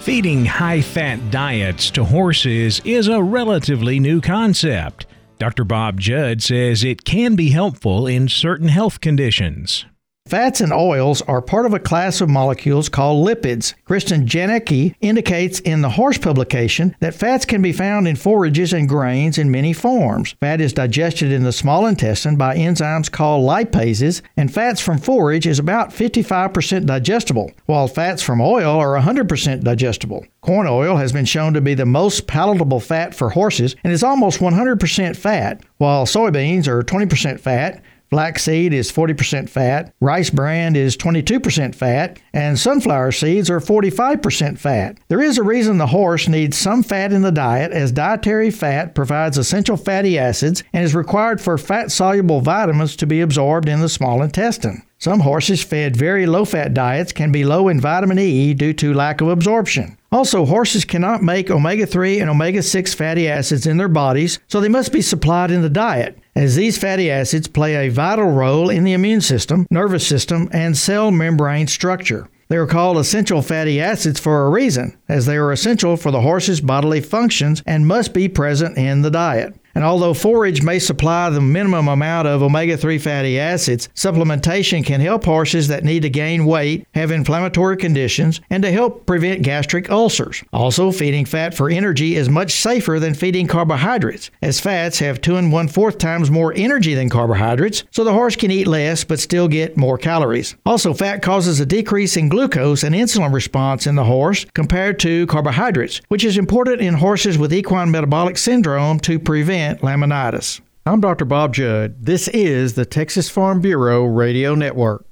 Feeding 0.00 0.44
high 0.44 0.80
fat 0.80 1.30
diets 1.30 1.92
to 1.92 2.02
horses 2.02 2.80
is 2.84 3.06
a 3.06 3.22
relatively 3.22 4.00
new 4.00 4.20
concept. 4.20 5.06
Dr. 5.38 5.62
Bob 5.62 6.00
Judd 6.00 6.42
says 6.42 6.82
it 6.82 7.04
can 7.04 7.36
be 7.36 7.50
helpful 7.50 8.08
in 8.08 8.26
certain 8.26 8.66
health 8.66 9.00
conditions. 9.00 9.84
Fats 10.30 10.60
and 10.60 10.72
oils 10.72 11.22
are 11.22 11.42
part 11.42 11.66
of 11.66 11.74
a 11.74 11.80
class 11.80 12.20
of 12.20 12.30
molecules 12.30 12.88
called 12.88 13.26
lipids. 13.26 13.74
Kristen 13.84 14.26
Janicki 14.26 14.94
indicates 15.00 15.58
in 15.58 15.80
the 15.80 15.88
Horse 15.88 16.18
publication 16.18 16.94
that 17.00 17.16
fats 17.16 17.44
can 17.44 17.60
be 17.60 17.72
found 17.72 18.06
in 18.06 18.14
forages 18.14 18.72
and 18.72 18.88
grains 18.88 19.38
in 19.38 19.50
many 19.50 19.72
forms. 19.72 20.36
Fat 20.38 20.60
is 20.60 20.72
digested 20.72 21.32
in 21.32 21.42
the 21.42 21.50
small 21.50 21.84
intestine 21.84 22.36
by 22.36 22.56
enzymes 22.56 23.10
called 23.10 23.44
lipases, 23.44 24.22
and 24.36 24.54
fats 24.54 24.80
from 24.80 24.98
forage 24.98 25.48
is 25.48 25.58
about 25.58 25.90
55% 25.90 26.86
digestible, 26.86 27.50
while 27.66 27.88
fats 27.88 28.22
from 28.22 28.40
oil 28.40 28.78
are 28.78 28.96
100% 28.96 29.64
digestible. 29.64 30.24
Corn 30.42 30.68
oil 30.68 30.96
has 30.96 31.12
been 31.12 31.24
shown 31.24 31.54
to 31.54 31.60
be 31.60 31.74
the 31.74 31.84
most 31.84 32.28
palatable 32.28 32.78
fat 32.78 33.16
for 33.16 33.30
horses 33.30 33.74
and 33.82 33.92
is 33.92 34.04
almost 34.04 34.38
100% 34.38 35.16
fat, 35.16 35.60
while 35.78 36.06
soybeans 36.06 36.68
are 36.68 36.82
20% 36.82 37.40
fat, 37.40 37.82
Flaxseed 38.10 38.74
is 38.74 38.90
40% 38.90 39.48
fat, 39.48 39.94
rice 40.00 40.30
bran 40.30 40.74
is 40.74 40.96
22% 40.96 41.76
fat, 41.76 42.18
and 42.32 42.58
sunflower 42.58 43.12
seeds 43.12 43.48
are 43.48 43.60
45% 43.60 44.58
fat. 44.58 44.98
There 45.06 45.22
is 45.22 45.38
a 45.38 45.44
reason 45.44 45.78
the 45.78 45.86
horse 45.86 46.26
needs 46.26 46.58
some 46.58 46.82
fat 46.82 47.12
in 47.12 47.22
the 47.22 47.30
diet, 47.30 47.70
as 47.70 47.92
dietary 47.92 48.50
fat 48.50 48.96
provides 48.96 49.38
essential 49.38 49.76
fatty 49.76 50.18
acids 50.18 50.64
and 50.72 50.82
is 50.82 50.92
required 50.92 51.40
for 51.40 51.56
fat 51.56 51.92
soluble 51.92 52.40
vitamins 52.40 52.96
to 52.96 53.06
be 53.06 53.20
absorbed 53.20 53.68
in 53.68 53.78
the 53.78 53.88
small 53.88 54.22
intestine. 54.22 54.82
Some 54.98 55.20
horses 55.20 55.62
fed 55.62 55.96
very 55.96 56.26
low 56.26 56.44
fat 56.44 56.74
diets 56.74 57.12
can 57.12 57.30
be 57.32 57.44
low 57.44 57.68
in 57.68 57.80
vitamin 57.80 58.18
E 58.18 58.52
due 58.52 58.74
to 58.74 58.92
lack 58.92 59.20
of 59.20 59.28
absorption. 59.28 59.96
Also, 60.12 60.44
horses 60.44 60.84
cannot 60.84 61.22
make 61.22 61.50
omega 61.50 61.86
3 61.86 62.20
and 62.20 62.28
omega 62.28 62.62
6 62.62 62.92
fatty 62.94 63.28
acids 63.28 63.66
in 63.66 63.76
their 63.76 63.88
bodies, 63.88 64.40
so 64.48 64.60
they 64.60 64.68
must 64.68 64.92
be 64.92 65.00
supplied 65.00 65.52
in 65.52 65.62
the 65.62 65.70
diet, 65.70 66.18
as 66.40 66.56
these 66.56 66.78
fatty 66.78 67.10
acids 67.10 67.46
play 67.46 67.76
a 67.86 67.90
vital 67.90 68.30
role 68.30 68.70
in 68.70 68.82
the 68.82 68.94
immune 68.94 69.20
system, 69.20 69.66
nervous 69.70 70.06
system, 70.06 70.48
and 70.52 70.74
cell 70.74 71.10
membrane 71.10 71.66
structure. 71.66 72.30
They 72.48 72.56
are 72.56 72.66
called 72.66 72.96
essential 72.96 73.42
fatty 73.42 73.78
acids 73.78 74.18
for 74.18 74.46
a 74.46 74.48
reason, 74.48 74.96
as 75.10 75.26
they 75.26 75.36
are 75.36 75.52
essential 75.52 75.96
for 75.96 76.10
the 76.10 76.20
horse's 76.20 76.60
bodily 76.60 77.00
functions 77.00 77.62
and 77.66 77.86
must 77.86 78.14
be 78.14 78.28
present 78.28 78.78
in 78.78 79.02
the 79.02 79.10
diet. 79.10 79.54
And 79.74 79.84
although 79.84 80.14
forage 80.14 80.62
may 80.62 80.78
supply 80.78 81.30
the 81.30 81.40
minimum 81.40 81.88
amount 81.88 82.26
of 82.28 82.42
omega 82.42 82.76
3 82.76 82.98
fatty 82.98 83.38
acids, 83.38 83.88
supplementation 83.94 84.84
can 84.84 85.00
help 85.00 85.24
horses 85.24 85.68
that 85.68 85.84
need 85.84 86.02
to 86.02 86.10
gain 86.10 86.44
weight, 86.44 86.86
have 86.94 87.10
inflammatory 87.10 87.76
conditions, 87.76 88.40
and 88.50 88.62
to 88.62 88.72
help 88.72 89.06
prevent 89.06 89.42
gastric 89.42 89.90
ulcers. 89.90 90.42
Also, 90.52 90.90
feeding 90.90 91.24
fat 91.24 91.54
for 91.54 91.70
energy 91.70 92.16
is 92.16 92.28
much 92.28 92.52
safer 92.52 92.98
than 92.98 93.14
feeding 93.14 93.46
carbohydrates, 93.46 94.30
as 94.42 94.60
fats 94.60 94.98
have 94.98 95.20
two 95.20 95.36
and 95.36 95.52
one 95.52 95.68
fourth 95.68 95.98
times 95.98 96.30
more 96.30 96.52
energy 96.56 96.94
than 96.94 97.08
carbohydrates, 97.08 97.84
so 97.90 98.02
the 98.02 98.12
horse 98.12 98.36
can 98.36 98.50
eat 98.50 98.66
less 98.66 99.04
but 99.04 99.20
still 99.20 99.48
get 99.48 99.76
more 99.76 99.98
calories. 99.98 100.56
Also, 100.66 100.92
fat 100.92 101.22
causes 101.22 101.60
a 101.60 101.66
decrease 101.66 102.16
in 102.16 102.28
glucose 102.28 102.82
and 102.82 102.94
insulin 102.94 103.32
response 103.32 103.86
in 103.86 103.94
the 103.94 104.04
horse 104.04 104.46
compared 104.52 104.98
to 105.00 105.26
carbohydrates, 105.26 106.00
which 106.08 106.24
is 106.24 106.38
important 106.38 106.80
in 106.80 106.94
horses 106.94 107.36
with 107.36 107.52
equine 107.52 107.90
metabolic 107.90 108.38
syndrome 108.38 109.00
to 109.00 109.18
prevent 109.18 109.80
laminitis. 109.80 110.60
I'm 110.86 111.00
Dr. 111.00 111.24
Bob 111.24 111.54
Judd. 111.54 112.04
This 112.04 112.28
is 112.28 112.74
the 112.74 112.86
Texas 112.86 113.28
Farm 113.28 113.60
Bureau 113.60 114.04
Radio 114.04 114.54
Network. 114.54 115.06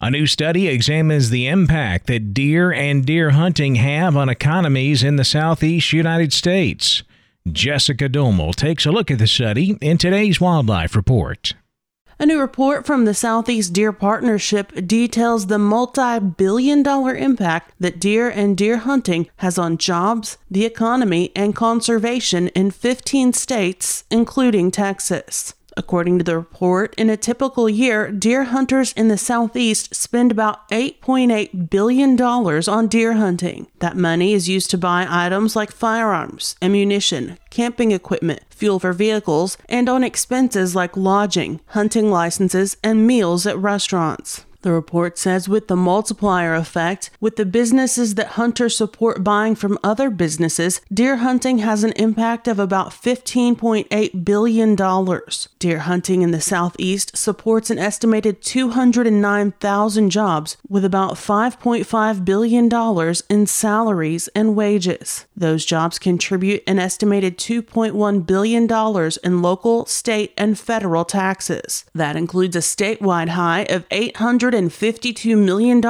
A 0.00 0.10
new 0.10 0.26
study 0.26 0.68
examines 0.68 1.30
the 1.30 1.46
impact 1.46 2.06
that 2.06 2.34
deer 2.34 2.72
and 2.72 3.06
deer 3.06 3.30
hunting 3.30 3.76
have 3.76 4.16
on 4.16 4.28
economies 4.28 5.02
in 5.02 5.16
the 5.16 5.24
southeast 5.24 5.92
United 5.92 6.32
States. 6.32 7.02
Jessica 7.50 8.08
Domel 8.08 8.54
takes 8.54 8.84
a 8.84 8.92
look 8.92 9.10
at 9.10 9.18
the 9.18 9.26
study 9.26 9.78
in 9.80 9.98
today's 9.98 10.40
Wildlife 10.40 10.94
Report. 10.94 11.54
A 12.18 12.24
new 12.24 12.40
report 12.40 12.86
from 12.86 13.04
the 13.04 13.12
Southeast 13.12 13.74
Deer 13.74 13.92
Partnership 13.92 14.72
details 14.86 15.48
the 15.48 15.58
multi 15.58 16.18
billion 16.18 16.82
dollar 16.82 17.14
impact 17.14 17.74
that 17.78 18.00
deer 18.00 18.30
and 18.30 18.56
deer 18.56 18.78
hunting 18.78 19.28
has 19.36 19.58
on 19.58 19.76
jobs, 19.76 20.38
the 20.50 20.64
economy, 20.64 21.30
and 21.36 21.54
conservation 21.54 22.48
in 22.48 22.70
15 22.70 23.34
states, 23.34 24.04
including 24.10 24.70
Texas. 24.70 25.52
According 25.78 26.16
to 26.18 26.24
the 26.24 26.38
report, 26.38 26.94
in 26.96 27.10
a 27.10 27.18
typical 27.18 27.68
year, 27.68 28.10
deer 28.10 28.44
hunters 28.44 28.94
in 28.94 29.08
the 29.08 29.18
southeast 29.18 29.94
spend 29.94 30.32
about 30.32 30.66
$8.8 30.70 31.68
billion 31.68 32.20
on 32.20 32.86
deer 32.86 33.12
hunting. 33.12 33.66
That 33.80 33.94
money 33.96 34.32
is 34.32 34.48
used 34.48 34.70
to 34.70 34.78
buy 34.78 35.06
items 35.06 35.54
like 35.54 35.70
firearms, 35.70 36.56
ammunition, 36.62 37.38
camping 37.50 37.92
equipment, 37.92 38.40
fuel 38.48 38.80
for 38.80 38.94
vehicles, 38.94 39.58
and 39.68 39.86
on 39.86 40.02
expenses 40.02 40.74
like 40.74 40.96
lodging, 40.96 41.60
hunting 41.66 42.10
licenses, 42.10 42.78
and 42.82 43.06
meals 43.06 43.46
at 43.46 43.58
restaurants. 43.58 44.45
The 44.66 44.72
report 44.72 45.16
says 45.16 45.48
with 45.48 45.68
the 45.68 45.76
multiplier 45.76 46.56
effect, 46.56 47.10
with 47.20 47.36
the 47.36 47.46
businesses 47.46 48.16
that 48.16 48.34
hunters 48.34 48.74
support 48.74 49.22
buying 49.22 49.54
from 49.54 49.78
other 49.84 50.10
businesses, 50.10 50.80
deer 50.92 51.18
hunting 51.18 51.58
has 51.58 51.84
an 51.84 51.92
impact 51.92 52.48
of 52.48 52.58
about 52.58 52.90
$15.8 52.90 54.24
billion. 54.24 54.74
Deer 55.60 55.78
hunting 55.78 56.22
in 56.22 56.32
the 56.32 56.40
southeast 56.40 57.16
supports 57.16 57.70
an 57.70 57.78
estimated 57.78 58.42
209,000 58.42 60.10
jobs 60.10 60.56
with 60.68 60.84
about 60.84 61.12
$5.5 61.12 62.24
billion 62.24 63.14
in 63.30 63.46
salaries 63.46 64.26
and 64.34 64.56
wages. 64.56 65.26
Those 65.36 65.64
jobs 65.64 66.00
contribute 66.00 66.64
an 66.66 66.80
estimated 66.80 67.38
$2.1 67.38 68.26
billion 68.26 68.64
in 69.22 69.42
local, 69.42 69.86
state, 69.86 70.34
and 70.36 70.58
federal 70.58 71.04
taxes. 71.04 71.84
That 71.94 72.16
includes 72.16 72.56
a 72.56 72.58
statewide 72.58 73.28
high 73.28 73.62
of 73.70 73.86
800 73.92 74.55
$152 74.56 75.36
million 75.36 75.82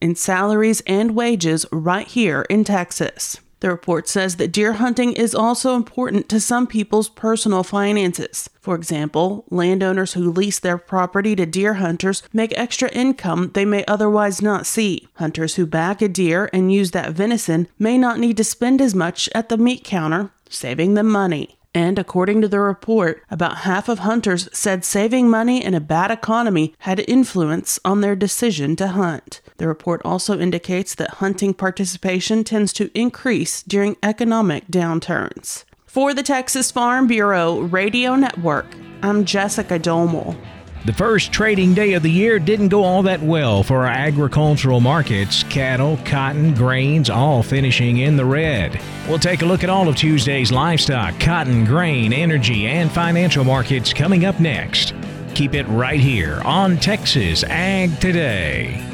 in 0.00 0.14
salaries 0.14 0.82
and 0.86 1.14
wages 1.14 1.66
right 1.72 2.06
here 2.06 2.46
in 2.48 2.64
Texas. 2.64 3.40
The 3.60 3.70
report 3.70 4.08
says 4.08 4.36
that 4.36 4.52
deer 4.52 4.74
hunting 4.74 5.14
is 5.14 5.34
also 5.34 5.74
important 5.74 6.28
to 6.28 6.38
some 6.38 6.66
people's 6.66 7.08
personal 7.08 7.62
finances. 7.62 8.50
For 8.60 8.74
example, 8.74 9.46
landowners 9.48 10.12
who 10.12 10.30
lease 10.30 10.58
their 10.58 10.76
property 10.76 11.34
to 11.36 11.46
deer 11.46 11.74
hunters 11.74 12.22
make 12.32 12.52
extra 12.58 12.90
income 12.90 13.52
they 13.54 13.64
may 13.64 13.84
otherwise 13.86 14.42
not 14.42 14.66
see. 14.66 15.08
Hunters 15.14 15.54
who 15.54 15.64
back 15.64 16.02
a 16.02 16.08
deer 16.08 16.50
and 16.52 16.72
use 16.72 16.90
that 16.90 17.12
venison 17.12 17.68
may 17.78 17.96
not 17.96 18.18
need 18.18 18.36
to 18.36 18.44
spend 18.44 18.82
as 18.82 18.94
much 18.94 19.30
at 19.34 19.48
the 19.48 19.56
meat 19.56 19.82
counter, 19.82 20.30
saving 20.50 20.92
them 20.92 21.08
money. 21.08 21.58
And 21.74 21.98
according 21.98 22.40
to 22.40 22.48
the 22.48 22.60
report, 22.60 23.22
about 23.30 23.58
half 23.58 23.88
of 23.88 24.00
hunters 24.00 24.48
said 24.52 24.84
saving 24.84 25.28
money 25.28 25.62
in 25.62 25.74
a 25.74 25.80
bad 25.80 26.12
economy 26.12 26.74
had 26.80 27.00
influence 27.08 27.80
on 27.84 28.00
their 28.00 28.14
decision 28.14 28.76
to 28.76 28.88
hunt. 28.88 29.40
The 29.56 29.66
report 29.66 30.00
also 30.04 30.38
indicates 30.38 30.94
that 30.94 31.14
hunting 31.14 31.52
participation 31.52 32.44
tends 32.44 32.72
to 32.74 32.90
increase 32.96 33.62
during 33.64 33.96
economic 34.02 34.68
downturns. 34.68 35.64
For 35.84 36.14
the 36.14 36.22
Texas 36.22 36.70
Farm 36.70 37.08
Bureau 37.08 37.60
Radio 37.60 38.14
Network, 38.14 38.66
I'm 39.02 39.24
Jessica 39.24 39.78
Domel. 39.78 40.36
The 40.84 40.92
first 40.92 41.32
trading 41.32 41.72
day 41.72 41.94
of 41.94 42.02
the 42.02 42.10
year 42.10 42.38
didn't 42.38 42.68
go 42.68 42.84
all 42.84 43.02
that 43.04 43.22
well 43.22 43.62
for 43.62 43.86
our 43.86 43.92
agricultural 43.92 44.82
markets. 44.82 45.42
Cattle, 45.44 45.98
cotton, 46.04 46.52
grains 46.52 47.08
all 47.08 47.42
finishing 47.42 47.98
in 47.98 48.18
the 48.18 48.24
red. 48.26 48.78
We'll 49.08 49.18
take 49.18 49.40
a 49.40 49.46
look 49.46 49.64
at 49.64 49.70
all 49.70 49.88
of 49.88 49.96
Tuesday's 49.96 50.52
livestock, 50.52 51.18
cotton, 51.18 51.64
grain, 51.64 52.12
energy, 52.12 52.66
and 52.66 52.92
financial 52.92 53.44
markets 53.44 53.94
coming 53.94 54.26
up 54.26 54.38
next. 54.40 54.92
Keep 55.34 55.54
it 55.54 55.66
right 55.68 56.00
here 56.00 56.42
on 56.44 56.76
Texas 56.76 57.44
Ag 57.44 57.98
Today. 57.98 58.93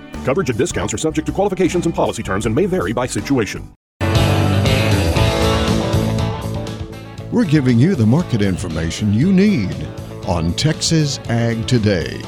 Coverage 0.23 0.49
and 0.49 0.57
discounts 0.57 0.93
are 0.93 0.97
subject 0.97 1.25
to 1.27 1.31
qualifications 1.31 1.85
and 1.85 1.95
policy 1.95 2.23
terms 2.23 2.45
and 2.45 2.53
may 2.53 2.65
vary 2.65 2.93
by 2.93 3.05
situation. 3.05 3.73
We're 7.31 7.45
giving 7.45 7.79
you 7.79 7.95
the 7.95 8.05
market 8.05 8.41
information 8.41 9.13
you 9.13 9.31
need 9.31 9.73
on 10.27 10.53
Texas 10.53 11.17
Ag 11.29 11.65
Today. 11.65 12.21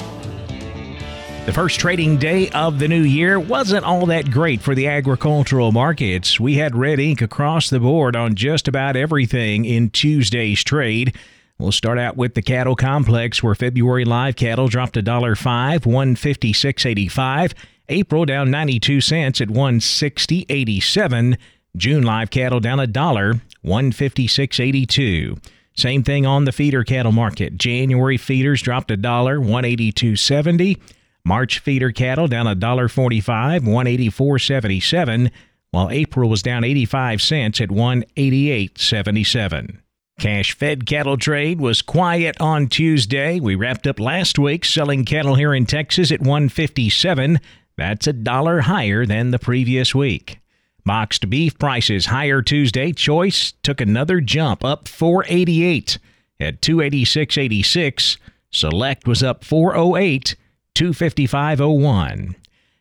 The 1.45 1.51
first 1.51 1.77
trading 1.77 2.17
day 2.17 2.49
of 2.51 2.79
the 2.79 2.87
new 2.87 3.01
year 3.01 3.37
wasn't 3.37 3.83
all 3.83 4.05
that 4.05 4.31
great 4.31 4.61
for 4.61 4.73
the 4.73 4.87
agricultural 4.87 5.73
markets. 5.73 6.39
We 6.39 6.55
had 6.55 6.73
red 6.73 7.01
ink 7.01 7.21
across 7.21 7.69
the 7.69 7.81
board 7.81 8.15
on 8.15 8.35
just 8.35 8.69
about 8.69 8.95
everything 8.95 9.65
in 9.65 9.89
Tuesday's 9.89 10.63
trade. 10.63 11.17
We'll 11.59 11.73
start 11.73 11.99
out 11.99 12.15
with 12.15 12.33
the 12.33 12.41
cattle 12.41 12.77
complex 12.77 13.43
where 13.43 13.55
February 13.55 14.05
live 14.05 14.37
cattle 14.37 14.69
dropped 14.69 14.95
a 14.95 15.01
dollar 15.01 15.35
five, 15.35 15.81
156.85. 15.83 17.53
April 17.89 18.25
down 18.25 18.51
92 18.51 19.01
cents 19.01 19.41
at 19.41 19.49
160.87. 19.49 21.37
June 21.75 22.03
live 22.03 22.29
cattle 22.29 22.59
down 22.59 22.79
a 22.79 22.87
dollar, 22.87 23.35
156.82. 23.65 25.43
Same 25.75 26.03
thing 26.03 26.25
on 26.25 26.45
the 26.45 26.51
feeder 26.51 26.83
cattle 26.83 27.11
market. 27.11 27.57
January 27.57 28.17
feeders 28.17 28.61
dropped 28.61 28.91
a 28.91 28.97
dollar, 28.97 29.39
182.70. 29.39 30.79
March 31.25 31.59
feeder 31.59 31.91
cattle 31.91 32.27
down 32.27 32.47
a 32.47 32.55
dollar 32.55 32.87
45, 32.87 33.63
184.77, 33.63 35.31
while 35.71 35.89
April 35.89 36.29
was 36.29 36.43
down 36.43 36.63
85 36.63 37.21
cents 37.21 37.59
at 37.59 37.69
188.77. 37.69 39.77
Cash 40.19 40.53
fed 40.53 40.85
cattle 40.85 41.17
trade 41.17 41.59
was 41.59 41.81
quiet 41.81 42.39
on 42.39 42.67
Tuesday. 42.67 43.39
We 43.39 43.55
wrapped 43.55 43.87
up 43.87 43.99
last 43.99 44.37
week 44.37 44.63
selling 44.63 45.05
cattle 45.05 45.35
here 45.35 45.55
in 45.55 45.65
Texas 45.65 46.11
at 46.11 46.19
157. 46.19 47.39
That's 47.77 48.07
a 48.07 48.13
dollar 48.13 48.61
higher 48.61 49.05
than 49.05 49.31
the 49.31 49.39
previous 49.39 49.95
week. 49.95 50.39
Boxed 50.85 51.29
beef 51.29 51.57
prices 51.57 52.07
higher 52.07 52.41
Tuesday. 52.41 52.91
Choice 52.91 53.53
took 53.63 53.79
another 53.79 54.19
jump 54.19 54.63
up 54.63 54.87
488 54.87 55.97
at 56.39 56.61
286.86. 56.61 58.17
Select 58.51 59.07
was 59.07 59.23
up 59.23 59.43
408, 59.43 60.35
255.01. 60.75 62.35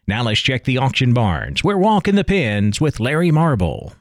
Now 0.06 0.24
let's 0.24 0.40
check 0.40 0.64
the 0.64 0.78
auction 0.78 1.14
barns. 1.14 1.62
We're 1.62 1.78
walking 1.78 2.16
the 2.16 2.24
pens 2.24 2.80
with 2.80 3.00
Larry 3.00 3.30
Marble. 3.30 3.94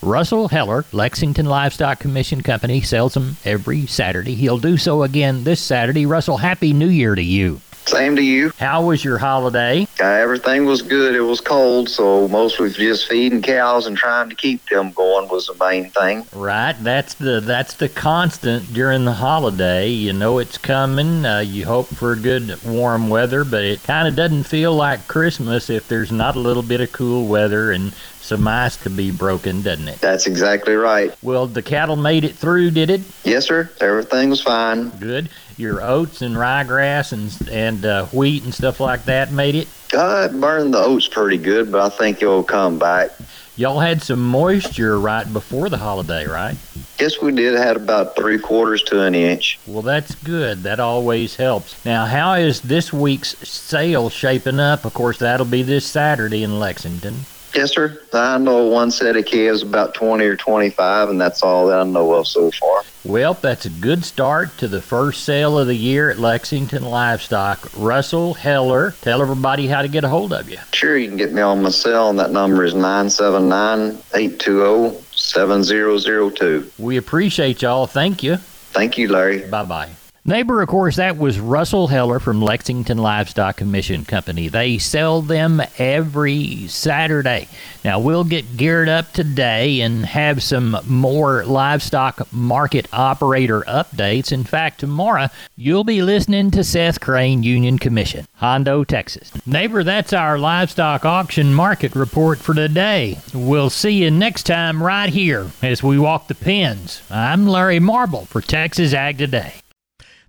Russell 0.00 0.48
Heller, 0.48 0.84
Lexington 0.92 1.44
Livestock 1.44 1.98
Commission 1.98 2.42
Company, 2.42 2.80
sells 2.80 3.14
them 3.14 3.36
every 3.44 3.86
Saturday. 3.86 4.34
He'll 4.34 4.58
do 4.58 4.78
so 4.78 5.02
again 5.02 5.44
this 5.44 5.60
Saturday. 5.60 6.06
Russell, 6.06 6.38
Happy 6.38 6.72
New 6.72 6.88
Year 6.88 7.14
to 7.14 7.22
you. 7.22 7.60
Same 7.86 8.16
to 8.16 8.22
you. 8.22 8.52
How 8.58 8.84
was 8.84 9.04
your 9.04 9.18
holiday? 9.18 9.86
Uh, 10.00 10.04
everything 10.04 10.64
was 10.64 10.82
good. 10.82 11.14
It 11.14 11.22
was 11.22 11.40
cold, 11.40 11.88
so 11.88 12.28
mostly 12.28 12.70
just 12.70 13.08
feeding 13.08 13.42
cows 13.42 13.86
and 13.86 13.96
trying 13.96 14.28
to 14.28 14.36
keep 14.36 14.64
them 14.68 14.92
going 14.92 15.28
was 15.28 15.46
the 15.46 15.54
main 15.54 15.90
thing. 15.90 16.26
Right. 16.32 16.72
That's 16.72 17.14
the 17.14 17.40
that's 17.40 17.74
the 17.74 17.88
constant 17.88 18.72
during 18.72 19.04
the 19.04 19.14
holiday. 19.14 19.88
You 19.88 20.12
know 20.12 20.38
it's 20.38 20.58
coming. 20.58 21.24
Uh, 21.24 21.40
you 21.40 21.66
hope 21.66 21.86
for 21.86 22.14
good 22.16 22.62
warm 22.64 23.08
weather, 23.08 23.44
but 23.44 23.64
it 23.64 23.82
kind 23.82 24.06
of 24.06 24.14
doesn't 24.14 24.44
feel 24.44 24.74
like 24.74 25.08
Christmas 25.08 25.68
if 25.70 25.88
there's 25.88 26.12
not 26.12 26.36
a 26.36 26.40
little 26.40 26.62
bit 26.62 26.80
of 26.80 26.92
cool 26.92 27.26
weather 27.26 27.72
and 27.72 27.92
some 28.20 28.46
ice 28.46 28.76
to 28.78 28.90
be 28.90 29.10
broken, 29.10 29.62
doesn't 29.62 29.88
it? 29.88 30.00
That's 30.00 30.26
exactly 30.26 30.74
right. 30.74 31.14
Well, 31.22 31.46
the 31.46 31.62
cattle 31.62 31.96
made 31.96 32.24
it 32.24 32.34
through, 32.34 32.70
did 32.70 32.90
it? 32.90 33.00
Yes, 33.24 33.46
sir. 33.46 33.70
Everything 33.80 34.30
was 34.30 34.40
fine. 34.40 34.90
Good. 34.90 35.28
Your 35.56 35.82
oats 35.82 36.22
and 36.22 36.36
ryegrass 36.36 37.12
and 37.12 37.48
and 37.50 37.84
uh, 37.84 38.06
wheat 38.06 38.44
and 38.44 38.54
stuff 38.54 38.80
like 38.80 39.04
that 39.04 39.32
made 39.32 39.54
it. 39.54 39.68
Uh, 39.92 40.28
it 40.30 40.40
burned 40.40 40.72
the 40.72 40.78
oats 40.78 41.08
pretty 41.08 41.38
good, 41.38 41.70
but 41.72 41.80
I 41.80 41.96
think 41.96 42.22
it'll 42.22 42.44
come 42.44 42.78
back. 42.78 43.10
Y'all 43.56 43.80
had 43.80 44.00
some 44.00 44.22
moisture 44.26 44.98
right 44.98 45.30
before 45.30 45.68
the 45.68 45.76
holiday, 45.76 46.26
right? 46.26 46.56
Yes, 46.98 47.20
we 47.20 47.32
did. 47.32 47.54
Had 47.58 47.76
about 47.76 48.16
three 48.16 48.38
quarters 48.38 48.82
to 48.84 49.02
an 49.02 49.14
inch. 49.14 49.58
Well, 49.66 49.82
that's 49.82 50.14
good. 50.14 50.62
That 50.62 50.80
always 50.80 51.36
helps. 51.36 51.84
Now, 51.84 52.06
how 52.06 52.34
is 52.34 52.62
this 52.62 52.90
week's 52.90 53.36
sale 53.46 54.08
shaping 54.08 54.60
up? 54.60 54.86
Of 54.86 54.94
course, 54.94 55.18
that'll 55.18 55.44
be 55.44 55.62
this 55.62 55.84
Saturday 55.84 56.42
in 56.42 56.58
Lexington. 56.58 57.26
Yes, 57.54 57.72
sir. 57.72 58.00
I 58.12 58.38
know 58.38 58.66
one 58.66 58.90
set 58.90 59.16
of 59.16 59.24
calves 59.26 59.62
about 59.62 59.94
20 59.94 60.24
or 60.24 60.36
25, 60.36 61.08
and 61.08 61.20
that's 61.20 61.42
all 61.42 61.66
that 61.66 61.80
I 61.80 61.84
know 61.84 62.12
of 62.14 62.26
so 62.26 62.50
far. 62.52 62.82
Well, 63.04 63.34
that's 63.34 63.64
a 63.64 63.70
good 63.70 64.04
start 64.04 64.56
to 64.58 64.68
the 64.68 64.82
first 64.82 65.24
sale 65.24 65.58
of 65.58 65.66
the 65.66 65.74
year 65.74 66.10
at 66.10 66.18
Lexington 66.18 66.84
Livestock. 66.84 67.70
Russell 67.76 68.34
Heller, 68.34 68.94
tell 69.00 69.22
everybody 69.22 69.66
how 69.66 69.82
to 69.82 69.88
get 69.88 70.04
a 70.04 70.08
hold 70.08 70.32
of 70.32 70.48
you. 70.48 70.58
Sure, 70.72 70.96
you 70.96 71.08
can 71.08 71.16
get 71.16 71.32
me 71.32 71.42
on 71.42 71.62
my 71.62 71.70
cell, 71.70 72.10
and 72.10 72.18
that 72.18 72.30
number 72.30 72.64
is 72.64 72.74
979 72.74 73.98
820 74.14 74.98
7002. 75.12 76.70
We 76.78 76.96
appreciate 76.96 77.62
y'all. 77.62 77.86
Thank 77.86 78.22
you. 78.22 78.36
Thank 78.36 78.96
you, 78.96 79.08
Larry. 79.08 79.48
Bye 79.48 79.64
bye. 79.64 79.90
Neighbor, 80.22 80.60
of 80.60 80.68
course, 80.68 80.96
that 80.96 81.16
was 81.16 81.40
Russell 81.40 81.86
Heller 81.86 82.20
from 82.20 82.42
Lexington 82.42 82.98
Livestock 82.98 83.56
Commission 83.56 84.04
Company. 84.04 84.48
They 84.48 84.76
sell 84.76 85.22
them 85.22 85.62
every 85.78 86.68
Saturday. 86.68 87.48
Now, 87.82 88.00
we'll 88.00 88.24
get 88.24 88.58
geared 88.58 88.90
up 88.90 89.14
today 89.14 89.80
and 89.80 90.04
have 90.04 90.42
some 90.42 90.76
more 90.86 91.46
livestock 91.46 92.30
market 92.34 92.86
operator 92.92 93.62
updates. 93.62 94.30
In 94.30 94.44
fact, 94.44 94.80
tomorrow 94.80 95.28
you'll 95.56 95.84
be 95.84 96.02
listening 96.02 96.50
to 96.50 96.64
Seth 96.64 97.00
Crane 97.00 97.42
Union 97.42 97.78
Commission, 97.78 98.26
Hondo, 98.34 98.84
Texas. 98.84 99.32
Neighbor, 99.46 99.82
that's 99.82 100.12
our 100.12 100.38
livestock 100.38 101.06
auction 101.06 101.54
market 101.54 101.96
report 101.96 102.38
for 102.38 102.52
today. 102.52 103.18
We'll 103.32 103.70
see 103.70 104.02
you 104.02 104.10
next 104.10 104.42
time 104.42 104.82
right 104.82 105.08
here 105.08 105.50
as 105.62 105.82
we 105.82 105.98
walk 105.98 106.28
the 106.28 106.34
pens. 106.34 107.00
I'm 107.10 107.46
Larry 107.46 107.80
Marble 107.80 108.26
for 108.26 108.42
Texas 108.42 108.92
Ag 108.92 109.16
Today. 109.16 109.54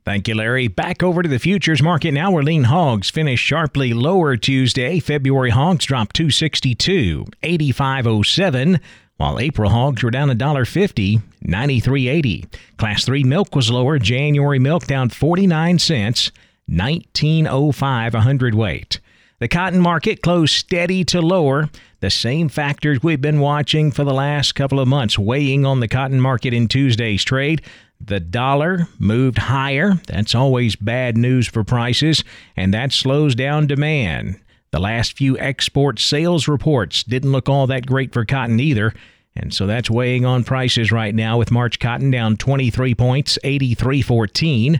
Thank 0.04 0.28
you, 0.28 0.34
Larry. 0.34 0.68
Back 0.68 1.04
over 1.04 1.22
to 1.22 1.30
the 1.30 1.38
futures 1.38 1.82
market 1.82 2.12
now, 2.12 2.32
where 2.32 2.42
lean 2.42 2.64
hogs 2.64 3.12
finished 3.12 3.46
sharply 3.46 3.94
lower 3.94 4.36
Tuesday. 4.36 5.00
February 5.00 5.52
hogs 5.52 5.86
dropped 5.86 6.16
262, 6.16 7.26
85.07, 7.44 8.80
while 9.18 9.40
April 9.40 9.70
hogs 9.70 10.02
were 10.02 10.10
down 10.10 10.30
$1.50, 10.30 11.22
93.80. 11.46 12.46
Class 12.78 13.06
3 13.06 13.24
milk 13.24 13.56
was 13.56 13.70
lower. 13.70 14.00
January 14.00 14.58
milk 14.58 14.88
down 14.88 15.10
49 15.10 15.78
cents, 15.78 16.32
19.05 16.68 18.14
a 18.16 18.22
hundredweight. 18.22 19.00
The 19.38 19.48
cotton 19.48 19.80
market 19.80 20.24
closed 20.24 20.54
steady 20.54 21.04
to 21.06 21.22
lower. 21.22 21.70
The 22.00 22.10
same 22.10 22.50
factors 22.50 23.04
we've 23.04 23.22
been 23.22 23.40
watching 23.40 23.92
for 23.92 24.04
the 24.04 24.14
last 24.14 24.56
couple 24.56 24.80
of 24.80 24.88
months 24.88 25.20
weighing 25.20 25.64
on 25.66 25.80
the 25.80 25.88
cotton 25.88 26.20
market 26.20 26.54
in 26.56 26.68
Tuesday's 26.68 27.24
trade. 27.24 27.62
The 28.04 28.20
dollar 28.20 28.88
moved 28.98 29.38
higher. 29.38 29.94
That's 30.08 30.34
always 30.34 30.76
bad 30.76 31.18
news 31.18 31.48
for 31.48 31.64
prices, 31.64 32.24
and 32.56 32.74
that 32.74 32.92
slows 32.92 33.36
down 33.36 33.68
demand. 33.68 34.40
The 34.72 34.80
last 34.80 35.18
few 35.18 35.38
export 35.38 36.00
sales 36.00 36.48
reports 36.48 37.04
didn't 37.04 37.32
look 37.32 37.48
all 37.48 37.68
that 37.68 37.86
great 37.86 38.14
for 38.14 38.26
cotton 38.26 38.60
either, 38.60 38.94
and 39.36 39.54
so 39.54 39.68
that's 39.68 39.90
weighing 39.90 40.26
on 40.26 40.44
prices 40.44 40.92
right 40.92 41.14
now 41.14 41.38
with 41.38 41.52
March 41.52 41.80
cotton 41.80 42.10
down 42.10 42.38
23 42.38 42.96
points, 42.96 43.38
83.14. 43.44 44.80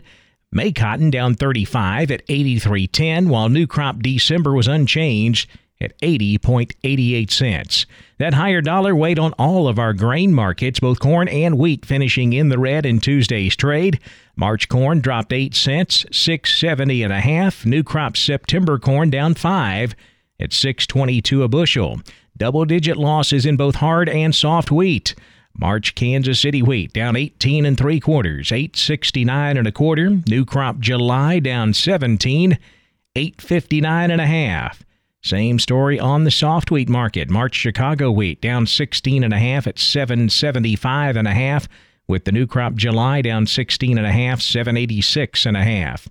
May 0.50 0.72
cotton 0.72 1.10
down 1.10 1.34
35 1.34 2.10
at 2.10 2.26
83.10, 2.26 3.28
while 3.28 3.48
new 3.48 3.66
crop 3.66 4.02
December 4.02 4.52
was 4.52 4.68
unchanged 4.68 5.48
at 5.82 5.98
80.88 6.00 7.30
cents. 7.30 7.86
That 8.18 8.34
higher 8.34 8.60
dollar 8.60 8.94
weighed 8.94 9.18
on 9.18 9.32
all 9.34 9.66
of 9.66 9.78
our 9.78 9.92
grain 9.92 10.32
markets, 10.32 10.80
both 10.80 11.00
corn 11.00 11.28
and 11.28 11.58
wheat 11.58 11.84
finishing 11.84 12.32
in 12.32 12.48
the 12.48 12.58
red 12.58 12.86
in 12.86 13.00
Tuesday's 13.00 13.56
trade. 13.56 13.98
March 14.36 14.68
corn 14.68 15.00
dropped 15.00 15.32
8 15.32 15.54
cents, 15.54 16.06
670 16.12 17.02
and 17.02 17.12
a 17.12 17.20
half. 17.20 17.66
New 17.66 17.82
crop 17.82 18.16
September 18.16 18.78
corn 18.78 19.10
down 19.10 19.34
5 19.34 19.94
at 20.40 20.52
622 20.52 21.42
a 21.42 21.48
bushel. 21.48 22.00
Double 22.36 22.64
digit 22.64 22.96
losses 22.96 23.44
in 23.44 23.56
both 23.56 23.76
hard 23.76 24.08
and 24.08 24.34
soft 24.34 24.70
wheat. 24.70 25.14
March 25.54 25.94
Kansas 25.94 26.40
City 26.40 26.62
wheat 26.62 26.92
down 26.92 27.14
18 27.14 27.66
and 27.66 27.76
3 27.76 28.00
quarters, 28.00 28.50
869 28.50 29.56
and 29.56 29.68
a 29.68 29.72
quarter. 29.72 30.10
New 30.26 30.44
crop 30.44 30.78
July 30.78 31.40
down 31.40 31.74
17, 31.74 32.58
859 33.14 34.10
and 34.10 34.20
a 34.20 34.26
half. 34.26 34.82
Same 35.22 35.60
story 35.60 36.00
on 36.00 36.24
the 36.24 36.32
soft 36.32 36.72
wheat 36.72 36.88
market. 36.88 37.30
March 37.30 37.54
Chicago 37.54 38.10
wheat 38.10 38.40
down 38.40 38.66
16 38.66 39.22
and 39.22 39.32
a 39.32 39.38
half 39.38 39.68
at 39.68 39.78
775 39.78 41.16
and 41.16 41.28
a 41.28 41.32
half 41.32 41.68
with 42.08 42.24
the 42.24 42.32
new 42.32 42.46
crop 42.46 42.74
July 42.74 43.22
down 43.22 43.46
16 43.46 43.98
and 43.98 44.06
a 44.06 44.10
half, 44.10 44.42
786 44.42 45.46
and 45.46 45.56
a 45.56 45.62
half. 45.62 46.08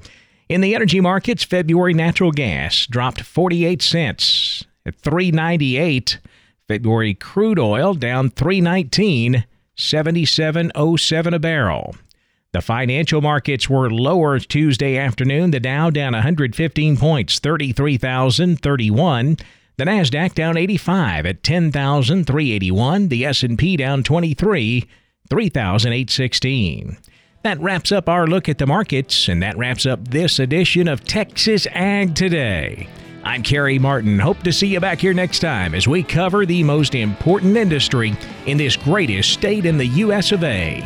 In 0.47 0.61
the 0.61 0.73
energy 0.73 1.01
markets, 1.01 1.43
February 1.43 1.93
natural 1.93 2.31
gas 2.31 2.85
dropped 2.87 3.21
48 3.21 3.81
cents 3.81 4.65
at 4.85 4.95
398. 4.95 6.19
February 6.69 7.13
crude 7.13 7.59
oil 7.59 7.93
down 7.93 8.29
319, 8.29 9.45
7707 9.75 11.33
a 11.33 11.39
barrel. 11.39 11.95
The 12.53 12.61
financial 12.61 13.21
markets 13.21 13.69
were 13.69 13.89
lower 13.89 14.37
Tuesday 14.37 14.97
afternoon. 14.97 15.51
The 15.51 15.61
Dow 15.61 15.89
down 15.89 16.11
115 16.11 16.97
points, 16.97 17.39
33,031. 17.39 19.37
The 19.77 19.85
Nasdaq 19.85 20.33
down 20.33 20.57
85 20.57 21.25
at 21.25 21.43
10,381. 21.43 23.07
The 23.07 23.25
S&P 23.25 23.77
down 23.77 24.03
23, 24.03 24.85
3,816. 25.29 26.97
That 27.43 27.61
wraps 27.61 27.89
up 27.93 28.09
our 28.09 28.27
look 28.27 28.49
at 28.49 28.57
the 28.57 28.67
markets, 28.67 29.29
and 29.29 29.41
that 29.41 29.57
wraps 29.57 29.85
up 29.85 30.09
this 30.09 30.37
edition 30.37 30.89
of 30.89 31.05
Texas 31.05 31.65
Ag 31.67 32.15
Today. 32.15 32.89
I'm 33.23 33.43
Carey 33.43 33.79
Martin. 33.79 34.19
Hope 34.19 34.43
to 34.43 34.51
see 34.51 34.67
you 34.67 34.81
back 34.81 34.99
here 34.99 35.13
next 35.13 35.39
time 35.39 35.73
as 35.73 35.87
we 35.87 36.03
cover 36.03 36.45
the 36.45 36.63
most 36.63 36.95
important 36.95 37.55
industry 37.55 38.13
in 38.45 38.57
this 38.57 38.75
greatest 38.75 39.29
state 39.31 39.65
in 39.65 39.77
the 39.77 39.87
U.S. 39.87 40.33
of 40.33 40.43
A. 40.43 40.85